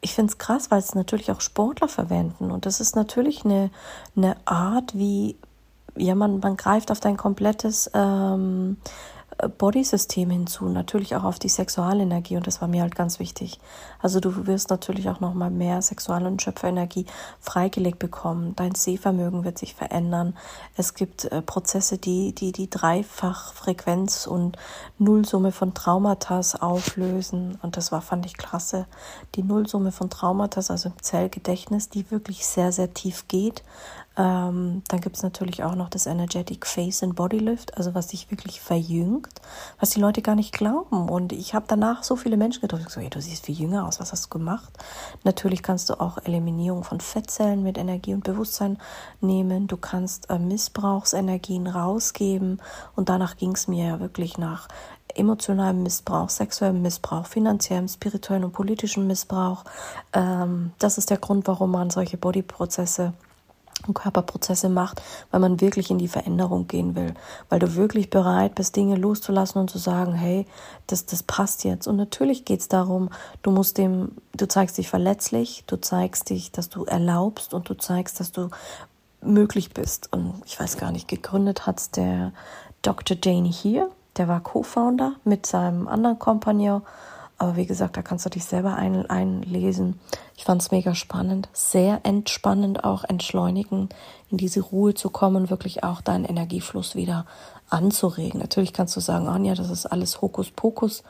ich 0.00 0.14
finde 0.14 0.30
es 0.30 0.38
krass, 0.38 0.70
weil 0.70 0.78
es 0.78 0.94
natürlich 0.94 1.30
auch 1.30 1.40
Sportler 1.40 1.88
verwenden. 1.88 2.50
Und 2.50 2.64
das 2.64 2.80
ist 2.80 2.96
natürlich 2.96 3.44
eine, 3.44 3.70
eine 4.16 4.36
Art, 4.46 4.96
wie 4.96 5.36
ja, 5.96 6.14
man, 6.14 6.40
man 6.40 6.56
greift 6.56 6.90
auf 6.90 7.00
dein 7.00 7.16
komplettes 7.16 7.90
ähm, 7.94 8.76
Bodysystem 9.58 10.30
hinzu, 10.30 10.66
natürlich 10.66 11.14
auch 11.14 11.24
auf 11.24 11.38
die 11.38 11.48
Sexualenergie 11.48 12.36
und 12.36 12.46
das 12.46 12.60
war 12.60 12.68
mir 12.68 12.82
halt 12.82 12.94
ganz 12.94 13.18
wichtig. 13.18 13.58
Also 14.00 14.20
du 14.20 14.46
wirst 14.46 14.70
natürlich 14.70 15.08
auch 15.08 15.20
nochmal 15.20 15.50
mehr 15.50 15.82
Sexual- 15.82 16.26
und 16.26 16.40
Schöpferenergie 16.40 17.06
freigelegt 17.40 17.98
bekommen. 17.98 18.54
Dein 18.56 18.74
Sehvermögen 18.74 19.44
wird 19.44 19.58
sich 19.58 19.74
verändern. 19.74 20.36
Es 20.76 20.94
gibt 20.94 21.26
äh, 21.26 21.42
Prozesse, 21.42 21.98
die, 21.98 22.34
die 22.34 22.52
die 22.52 22.70
Dreifachfrequenz 22.70 24.26
und 24.26 24.56
Nullsumme 24.98 25.52
von 25.52 25.74
Traumata 25.74 26.40
auflösen 26.60 27.58
und 27.62 27.76
das 27.76 27.92
war, 27.92 28.02
fand 28.02 28.26
ich 28.26 28.36
klasse. 28.36 28.86
Die 29.34 29.42
Nullsumme 29.42 29.92
von 29.92 30.10
Traumata, 30.10 30.60
also 30.68 30.88
im 30.88 31.02
Zellgedächtnis, 31.02 31.88
die 31.88 32.10
wirklich 32.10 32.46
sehr, 32.46 32.72
sehr 32.72 32.92
tief 32.94 33.28
geht 33.28 33.62
Ähm, 34.16 34.82
dann 34.88 35.00
gibt 35.00 35.16
es 35.16 35.22
natürlich 35.22 35.62
auch 35.62 35.74
noch 35.74 35.90
das 35.90 36.06
Energetic 36.06 36.66
Face 36.66 37.02
and 37.02 37.16
Body 37.16 37.38
Lift, 37.38 37.76
also 37.76 37.94
was 37.94 38.08
dich 38.08 38.30
wirklich 38.30 38.60
verjüngt, 38.60 39.40
was 39.78 39.90
die 39.90 40.00
Leute 40.00 40.22
gar 40.22 40.34
nicht 40.34 40.52
glauben. 40.52 41.08
Und 41.08 41.32
ich 41.32 41.54
habe 41.54 41.66
danach 41.68 42.02
so 42.02 42.16
viele 42.16 42.36
Menschen 42.36 42.62
getroffen, 42.62 42.86
so, 42.88 43.00
hey, 43.00 43.10
du 43.10 43.20
siehst 43.20 43.44
viel 43.44 43.58
jünger 43.58 43.86
aus, 43.86 44.00
was 44.00 44.12
hast 44.12 44.26
du 44.26 44.30
gemacht? 44.30 44.72
Natürlich 45.24 45.62
kannst 45.62 45.90
du 45.90 46.00
auch 46.00 46.18
Eliminierung 46.24 46.82
von 46.82 47.00
Fettzellen 47.00 47.62
mit 47.62 47.76
Energie 47.76 48.14
und 48.14 48.24
Bewusstsein 48.24 48.78
nehmen. 49.20 49.66
Du 49.66 49.76
kannst 49.76 50.30
äh, 50.30 50.38
Missbrauchsenergien 50.38 51.66
rausgeben. 51.66 52.62
Und 52.94 53.08
danach 53.08 53.36
ging 53.36 53.52
es 53.52 53.68
mir 53.68 53.86
ja 53.86 54.00
wirklich 54.00 54.38
nach 54.38 54.68
emotionalem 55.14 55.82
Missbrauch, 55.82 56.28
sexuellem 56.28 56.82
Missbrauch, 56.82 57.26
finanziellem, 57.26 57.88
spirituellem 57.88 58.44
und 58.44 58.52
politischem 58.52 59.06
Missbrauch. 59.06 59.64
Ähm, 60.12 60.72
das 60.78 60.98
ist 60.98 61.10
der 61.10 61.18
Grund, 61.18 61.46
warum 61.46 61.70
man 61.70 61.90
solche 61.90 62.16
Bodyprozesse 62.16 63.12
und 63.86 63.94
Körperprozesse 63.94 64.68
macht, 64.68 65.02
weil 65.30 65.40
man 65.40 65.60
wirklich 65.60 65.90
in 65.90 65.98
die 65.98 66.08
Veränderung 66.08 66.66
gehen 66.66 66.94
will, 66.94 67.14
weil 67.48 67.58
du 67.58 67.74
wirklich 67.74 68.10
bereit 68.10 68.54
bist, 68.54 68.76
Dinge 68.76 68.96
loszulassen 68.96 69.60
und 69.60 69.70
zu 69.70 69.78
sagen, 69.78 70.14
hey, 70.14 70.46
das, 70.86 71.06
das 71.06 71.22
passt 71.22 71.64
jetzt. 71.64 71.86
Und 71.86 71.96
natürlich 71.96 72.44
geht 72.44 72.60
es 72.60 72.68
darum, 72.68 73.10
du 73.42 73.50
musst 73.50 73.78
dem, 73.78 74.12
du 74.36 74.48
zeigst 74.48 74.78
dich 74.78 74.88
verletzlich, 74.88 75.64
du 75.66 75.76
zeigst 75.76 76.30
dich, 76.30 76.52
dass 76.52 76.68
du 76.68 76.84
erlaubst 76.84 77.54
und 77.54 77.68
du 77.68 77.74
zeigst, 77.74 78.20
dass 78.20 78.32
du 78.32 78.50
möglich 79.20 79.74
bist. 79.74 80.12
Und 80.12 80.34
ich 80.46 80.58
weiß 80.58 80.78
gar 80.78 80.90
nicht, 80.90 81.08
gegründet 81.08 81.66
hat 81.66 81.96
der 81.96 82.32
Dr. 82.82 83.16
Jane 83.22 83.48
hier, 83.48 83.90
der 84.16 84.28
war 84.28 84.40
Co-Founder 84.40 85.14
mit 85.24 85.46
seinem 85.46 85.88
anderen 85.88 86.18
Kompagnon. 86.18 86.82
Aber 87.38 87.56
wie 87.56 87.66
gesagt, 87.66 87.96
da 87.96 88.02
kannst 88.02 88.24
du 88.24 88.30
dich 88.30 88.44
selber 88.44 88.74
ein, 88.74 89.08
einlesen. 89.10 90.00
Ich 90.36 90.44
fand 90.44 90.62
es 90.62 90.70
mega 90.70 90.94
spannend, 90.94 91.48
sehr 91.52 92.00
entspannend, 92.04 92.84
auch 92.84 93.04
entschleunigen, 93.04 93.90
in 94.30 94.38
diese 94.38 94.60
Ruhe 94.60 94.94
zu 94.94 95.10
kommen, 95.10 95.50
wirklich 95.50 95.84
auch 95.84 96.00
deinen 96.00 96.24
Energiefluss 96.24 96.94
wieder 96.94 97.26
anzuregen. 97.68 98.40
Natürlich 98.40 98.72
kannst 98.72 98.96
du 98.96 99.00
sagen, 99.00 99.28
Anja, 99.28 99.54
das 99.54 99.70
ist 99.70 99.86
alles 99.86 100.22
Hokuspokus. 100.22 101.02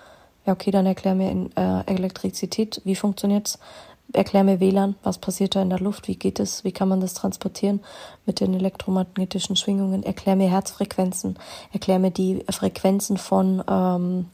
Ja, 0.46 0.52
okay, 0.52 0.70
dann 0.70 0.86
erklär 0.86 1.14
mir 1.14 1.30
in 1.30 1.56
äh, 1.56 1.84
Elektrizität, 1.86 2.80
wie 2.84 2.96
funktioniert's? 2.96 3.58
Erklär 4.12 4.44
mir 4.44 4.60
WLAN, 4.60 4.94
was 5.02 5.18
passiert 5.18 5.56
da 5.56 5.62
in 5.62 5.68
der 5.68 5.80
Luft, 5.80 6.06
wie 6.06 6.14
geht 6.14 6.38
es, 6.38 6.62
wie 6.62 6.70
kann 6.70 6.88
man 6.88 7.00
das 7.00 7.14
transportieren 7.14 7.80
mit 8.24 8.38
den 8.38 8.54
elektromagnetischen 8.54 9.56
Schwingungen. 9.56 10.04
Erklär 10.04 10.36
mir 10.36 10.48
Herzfrequenzen, 10.48 11.36
erklär 11.72 11.98
mir 11.98 12.12
die 12.12 12.44
Frequenzen 12.48 13.16
von 13.16 13.64
ähm, 13.68 14.26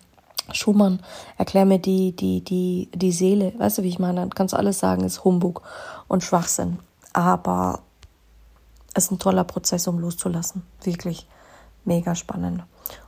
Schumann, 0.52 1.00
erklär 1.38 1.64
mir 1.64 1.78
die, 1.78 2.14
die, 2.14 2.42
die, 2.42 2.88
die 2.94 3.12
Seele. 3.12 3.52
Weißt 3.58 3.78
du, 3.78 3.82
wie 3.82 3.88
ich 3.88 3.98
meine? 3.98 4.20
Dann 4.20 4.30
kannst 4.30 4.54
du 4.54 4.58
alles 4.58 4.78
sagen, 4.78 5.04
ist 5.04 5.24
Humbug 5.24 5.62
und 6.08 6.22
Schwachsinn. 6.22 6.78
Aber 7.12 7.80
es 8.94 9.04
ist 9.04 9.12
ein 9.12 9.18
toller 9.18 9.44
Prozess, 9.44 9.86
um 9.88 9.98
loszulassen. 9.98 10.62
Wirklich 10.82 11.26
mega 11.84 12.14
spannend. 12.14 12.62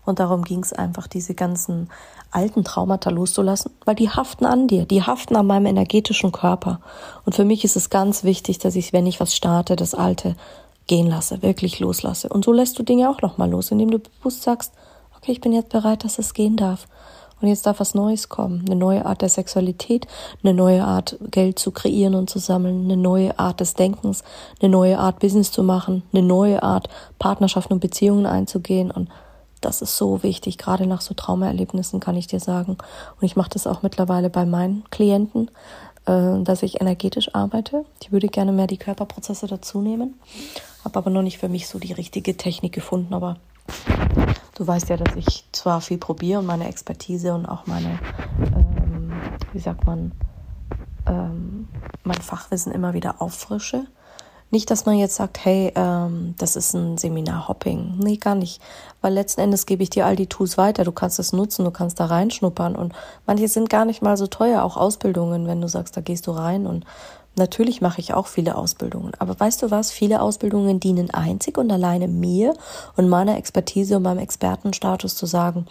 Und 0.05 0.19
darum 0.19 0.45
ging 0.45 0.63
es 0.63 0.73
einfach, 0.73 1.07
diese 1.07 1.35
ganzen 1.35 1.91
alten 2.31 2.65
Traumata 2.65 3.11
loszulassen, 3.11 3.73
weil 3.85 3.95
die 3.95 4.11
haften 4.11 4.47
an 4.47 4.67
dir, 4.67 4.87
die 4.87 5.03
haften 5.03 5.37
an 5.37 5.47
meinem 5.47 5.67
energetischen 5.67 6.33
Körper. 6.33 6.81
Und 7.25 7.35
für 7.35 7.45
mich 7.45 7.65
ist 7.65 7.77
es 7.77 7.91
ganz 7.91 8.25
wichtig, 8.25 8.59
dass 8.59 8.77
ich, 8.77 8.93
wenn 8.93 9.07
ich 9.07 9.21
was 9.21 9.35
starte, 9.35 9.77
das 9.77 9.95
Alte 9.95 10.37
gehen 10.87 11.07
lasse, 11.07 11.43
wirklich 11.43 11.81
loslasse. 11.81 12.29
Und 12.29 12.45
so 12.45 12.53
lässt 12.53 12.79
du 12.79 12.83
Dinge 12.83 13.09
auch 13.09 13.23
nochmal 13.23 13.51
los, 13.51 13.71
indem 13.71 13.91
du 13.91 13.99
bewusst 13.99 14.43
sagst, 14.43 14.73
okay, 15.17 15.33
ich 15.33 15.41
bin 15.41 15.53
jetzt 15.53 15.71
bereit, 15.71 16.05
dass 16.05 16.19
es 16.19 16.35
gehen 16.35 16.57
darf. 16.57 16.87
Und 17.45 17.51
jetzt 17.51 17.67
darf 17.67 17.79
was 17.79 17.95
Neues 17.95 18.31
kommen, 18.31 18.65
eine 18.65 18.75
neue 18.75 19.05
Art 19.05 19.21
der 19.21 19.29
Sexualität, 19.29 20.07
eine 20.43 20.55
neue 20.55 20.83
Art 20.83 21.19
Geld 21.31 21.59
zu 21.59 21.73
kreieren 21.73 22.15
und 22.15 22.31
zu 22.31 22.39
sammeln, 22.39 22.85
eine 22.85 22.97
neue 22.97 23.39
Art 23.39 23.61
des 23.61 23.75
Denkens, 23.75 24.25
eine 24.63 24.71
neue 24.71 24.99
Art 24.99 25.19
Business 25.19 25.53
zu 25.53 25.63
machen, 25.63 26.05
eine 26.15 26.23
neue 26.23 26.63
Art 26.63 26.89
Partnerschaften 27.19 27.75
und 27.75 27.81
Beziehungen 27.81 28.25
einzugehen 28.25 28.91
und 28.91 29.11
das 29.61 29.83
ist 29.83 29.99
so 29.99 30.23
wichtig, 30.23 30.57
gerade 30.57 30.87
nach 30.87 31.03
so 31.03 31.13
Traumaerlebnissen 31.13 32.01
kann 32.01 32.17
ich 32.17 32.27
dir 32.27 32.41
sagen. 32.41 32.79
Und 33.21 33.27
ich 33.27 33.37
mache 33.37 33.51
das 33.51 33.67
auch 33.67 33.83
mittlerweile 33.83 34.31
bei 34.31 34.47
meinen 34.47 34.85
Klienten, 34.89 35.51
äh, 36.07 36.43
dass 36.43 36.63
ich 36.63 36.81
energetisch 36.81 37.35
arbeite. 37.35 37.85
Ich 38.03 38.11
würde 38.11 38.29
gerne 38.29 38.53
mehr 38.53 38.69
die 38.69 38.79
Körperprozesse 38.79 39.49
dazu 39.49 39.83
nehmen, 39.83 40.19
habe 40.83 40.99
aber 40.99 41.11
noch 41.11 41.21
nicht 41.21 41.37
für 41.37 41.51
mich 41.51 41.69
so 41.69 41.79
die 41.79 41.93
richtige 41.93 42.39
Technik 42.39 42.73
gefunden. 42.73 43.13
Aber 43.13 43.37
du 44.55 44.67
weißt 44.67 44.89
ja, 44.89 44.97
dass 44.97 45.15
ich 45.17 45.45
zwar 45.53 45.81
viel 45.81 45.99
probiere 45.99 46.41
und 46.41 46.47
meine 46.47 46.69
Expertise 46.69 47.35
und 47.35 47.47
auch 47.47 47.67
meine, 47.67 47.99
ähm, 48.39 49.13
wie 49.53 49.59
sagt 49.59 49.87
man, 49.87 50.13
ähm, 51.07 51.69
mein 52.03 52.21
Fachwissen 52.21 52.73
immer 52.73 52.95
wieder 52.95 53.21
auffrische. 53.21 53.87
Nicht, 54.51 54.71
dass 54.71 54.87
man 54.87 54.97
jetzt 54.97 55.17
sagt, 55.17 55.45
hey, 55.45 55.73
ähm, 55.75 56.35
das 56.39 56.55
ist 56.55 56.75
ein 56.75 56.97
Seminar-Hopping. 56.97 57.99
Nee, 57.99 58.19
gar 58.19 58.37
nicht. 58.37 58.63
Weil 59.01 59.13
letzten 59.13 59.41
Endes 59.41 59.67
gebe 59.67 59.83
ich 59.83 59.91
dir 59.91 60.07
all 60.07 60.15
die 60.15 60.29
Tools 60.29 60.57
weiter. 60.57 60.85
Du 60.85 60.93
kannst 60.93 61.19
es 61.19 61.33
nutzen, 61.33 61.65
du 61.65 61.73
kannst 61.73 61.99
da 61.99 62.07
reinschnuppern. 62.07 62.77
Und 62.77 62.93
manche 63.27 63.49
sind 63.49 63.69
gar 63.69 63.85
nicht 63.85 64.01
mal 64.01 64.17
so 64.17 64.29
teuer, 64.29 64.63
auch 64.63 64.77
Ausbildungen, 64.77 65.49
wenn 65.49 65.61
du 65.61 65.67
sagst, 65.69 65.97
da 65.97 66.03
gehst 66.03 66.29
du 66.29 66.31
rein. 66.31 66.67
Und 66.67 66.85
natürlich 67.37 67.81
mache 67.81 68.01
ich 68.01 68.15
auch 68.15 68.27
viele 68.27 68.57
Ausbildungen. 68.57 69.13
Aber 69.19 69.39
weißt 69.39 69.63
du 69.63 69.71
was? 69.71 69.91
Viele 69.91 70.21
Ausbildungen 70.21 70.81
dienen 70.81 71.11
einzig 71.11 71.59
und 71.59 71.71
alleine 71.71 72.09
mir 72.09 72.55
und 72.97 73.09
meiner 73.09 73.37
Expertise 73.37 73.97
und 73.97 74.03
meinem 74.03 74.19
Expertenstatus 74.19 75.17
zu 75.17 75.27
sagen, 75.27 75.67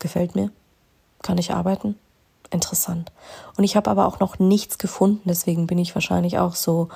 gefällt 0.00 0.34
mir, 0.34 0.50
kann 1.22 1.38
ich 1.38 1.52
arbeiten, 1.52 1.96
interessant. 2.50 3.12
Und 3.56 3.64
ich 3.64 3.76
habe 3.76 3.90
aber 3.90 4.06
auch 4.06 4.20
noch 4.20 4.38
nichts 4.38 4.78
gefunden, 4.78 5.22
deswegen 5.24 5.66
bin 5.66 5.78
ich 5.78 5.94
wahrscheinlich 5.94 6.38
auch 6.38 6.54
so 6.54 6.88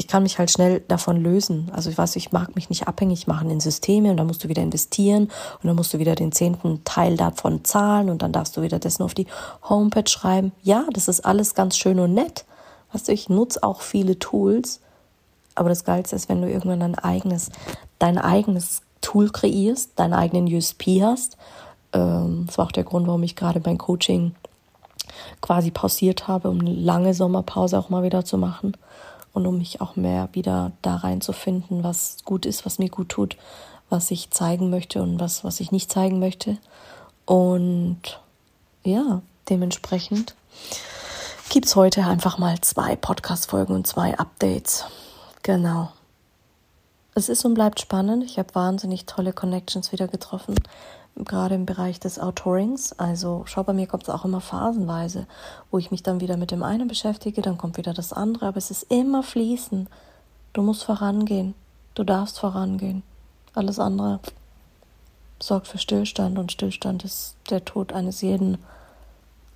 ich 0.00 0.06
kann 0.06 0.22
mich 0.22 0.38
halt 0.38 0.50
schnell 0.50 0.80
davon 0.86 1.20
lösen. 1.20 1.70
Also 1.72 1.90
ich 1.90 1.98
weiß, 1.98 2.14
ich 2.16 2.30
mag 2.30 2.54
mich 2.54 2.70
nicht 2.70 2.86
abhängig 2.86 3.26
machen 3.26 3.50
in 3.50 3.58
Systeme 3.58 4.12
und 4.12 4.16
dann 4.16 4.28
musst 4.28 4.44
du 4.44 4.48
wieder 4.48 4.62
investieren 4.62 5.24
und 5.24 5.66
dann 5.66 5.74
musst 5.74 5.92
du 5.92 5.98
wieder 5.98 6.14
den 6.14 6.30
zehnten 6.30 6.84
Teil 6.84 7.16
davon 7.16 7.64
zahlen 7.64 8.08
und 8.08 8.22
dann 8.22 8.32
darfst 8.32 8.56
du 8.56 8.62
wieder 8.62 8.78
das 8.78 9.00
nur 9.00 9.06
auf 9.06 9.14
die 9.14 9.26
Homepage 9.68 10.08
schreiben. 10.08 10.52
Ja, 10.62 10.86
das 10.92 11.08
ist 11.08 11.24
alles 11.26 11.54
ganz 11.54 11.76
schön 11.76 11.98
und 11.98 12.14
nett. 12.14 12.44
Weißt 12.92 13.08
du, 13.08 13.12
ich 13.12 13.28
nutze 13.28 13.62
auch 13.62 13.82
viele 13.82 14.18
Tools, 14.18 14.80
aber 15.54 15.68
das 15.68 15.84
Geilste 15.84 16.16
ist, 16.16 16.28
wenn 16.28 16.42
du 16.42 16.48
irgendwann 16.48 16.80
dein 16.80 16.94
eigenes, 16.94 17.50
dein 17.98 18.18
eigenes 18.18 18.82
Tool 19.00 19.30
kreierst, 19.30 19.92
deinen 19.96 20.14
eigenen 20.14 20.46
USP 20.52 21.02
hast. 21.02 21.36
Ähm, 21.92 22.44
das 22.46 22.58
war 22.58 22.66
auch 22.66 22.72
der 22.72 22.84
Grund, 22.84 23.06
warum 23.06 23.22
ich 23.22 23.36
gerade 23.36 23.60
mein 23.64 23.78
Coaching 23.78 24.34
quasi 25.40 25.70
pausiert 25.70 26.28
habe, 26.28 26.50
um 26.50 26.60
eine 26.60 26.72
lange 26.72 27.14
Sommerpause 27.14 27.78
auch 27.78 27.88
mal 27.90 28.02
wieder 28.02 28.24
zu 28.24 28.38
machen 28.38 28.76
und 29.32 29.46
um 29.46 29.58
mich 29.58 29.80
auch 29.80 29.96
mehr 29.96 30.28
wieder 30.32 30.72
da 30.82 30.96
reinzufinden, 30.96 31.82
was 31.82 32.18
gut 32.24 32.46
ist, 32.46 32.66
was 32.66 32.78
mir 32.78 32.88
gut 32.88 33.08
tut, 33.08 33.36
was 33.90 34.10
ich 34.10 34.30
zeigen 34.30 34.70
möchte 34.70 35.02
und 35.02 35.20
was, 35.20 35.44
was 35.44 35.60
ich 35.60 35.72
nicht 35.72 35.90
zeigen 35.90 36.18
möchte. 36.18 36.58
Und 37.24 38.20
ja, 38.84 39.22
dementsprechend 39.48 40.34
gibt 41.48 41.66
es 41.66 41.76
heute 41.76 42.04
einfach 42.04 42.38
mal 42.38 42.60
zwei 42.60 42.96
Podcast-Folgen 42.96 43.74
und 43.74 43.86
zwei 43.86 44.18
Updates. 44.18 44.84
Genau. 45.42 45.90
Es 47.14 47.28
ist 47.28 47.44
und 47.44 47.54
bleibt 47.54 47.80
spannend. 47.80 48.24
Ich 48.24 48.38
habe 48.38 48.54
wahnsinnig 48.54 49.06
tolle 49.06 49.32
Connections 49.32 49.92
wieder 49.92 50.08
getroffen 50.08 50.54
gerade 51.24 51.54
im 51.54 51.66
Bereich 51.66 52.00
des 52.00 52.18
Autorings. 52.18 52.92
Also 52.98 53.42
schau, 53.46 53.62
bei 53.62 53.72
mir 53.72 53.86
kommt 53.86 54.04
es 54.04 54.10
auch 54.10 54.24
immer 54.24 54.40
phasenweise, 54.40 55.26
wo 55.70 55.78
ich 55.78 55.90
mich 55.90 56.02
dann 56.02 56.20
wieder 56.20 56.36
mit 56.36 56.50
dem 56.50 56.62
einen 56.62 56.88
beschäftige, 56.88 57.42
dann 57.42 57.58
kommt 57.58 57.76
wieder 57.76 57.94
das 57.94 58.12
andere, 58.12 58.46
aber 58.46 58.58
es 58.58 58.70
ist 58.70 58.84
immer 58.84 59.22
fließen. 59.22 59.88
Du 60.52 60.62
musst 60.62 60.84
vorangehen, 60.84 61.54
du 61.94 62.04
darfst 62.04 62.38
vorangehen. 62.38 63.02
Alles 63.54 63.78
andere 63.78 64.20
sorgt 65.40 65.68
für 65.68 65.78
Stillstand 65.78 66.38
und 66.38 66.52
Stillstand 66.52 67.04
ist 67.04 67.36
der 67.50 67.64
Tod 67.64 67.92
eines 67.92 68.20
jeden, 68.22 68.58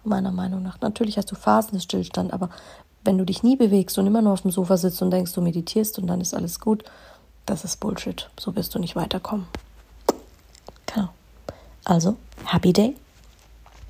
meiner 0.05 0.33
Meinung 0.33 0.63
nach. 0.63 0.81
Natürlich 0.81 1.17
hast 1.17 1.31
du 1.31 1.35
Phasen 1.35 1.75
des 1.75 1.85
Stillstands, 1.85 2.33
aber 2.33 2.51
wenn 3.05 3.19
du 3.19 3.25
dich 3.25 3.43
nie 3.43 3.57
bewegst 3.57 3.99
und 3.99 4.07
immer 4.07 4.23
nur 4.23 4.33
auf 4.33 4.43
dem 4.43 4.51
Sofa 4.51 4.77
sitzt 4.77 5.03
und 5.03 5.11
denkst, 5.11 5.33
du 5.33 5.41
meditierst 5.41 5.99
und 5.99 6.07
dann 6.07 6.21
ist 6.21 6.35
alles 6.35 6.61
gut, 6.61 6.85
das 7.47 7.65
ist 7.65 7.81
Bullshit. 7.81 8.31
So 8.39 8.55
wirst 8.55 8.75
du 8.75 8.79
nicht 8.79 8.95
weiterkommen. 8.95 9.47
Genau. 10.87 11.09
Also, 11.85 12.17
happy 12.45 12.73
day 12.73 12.95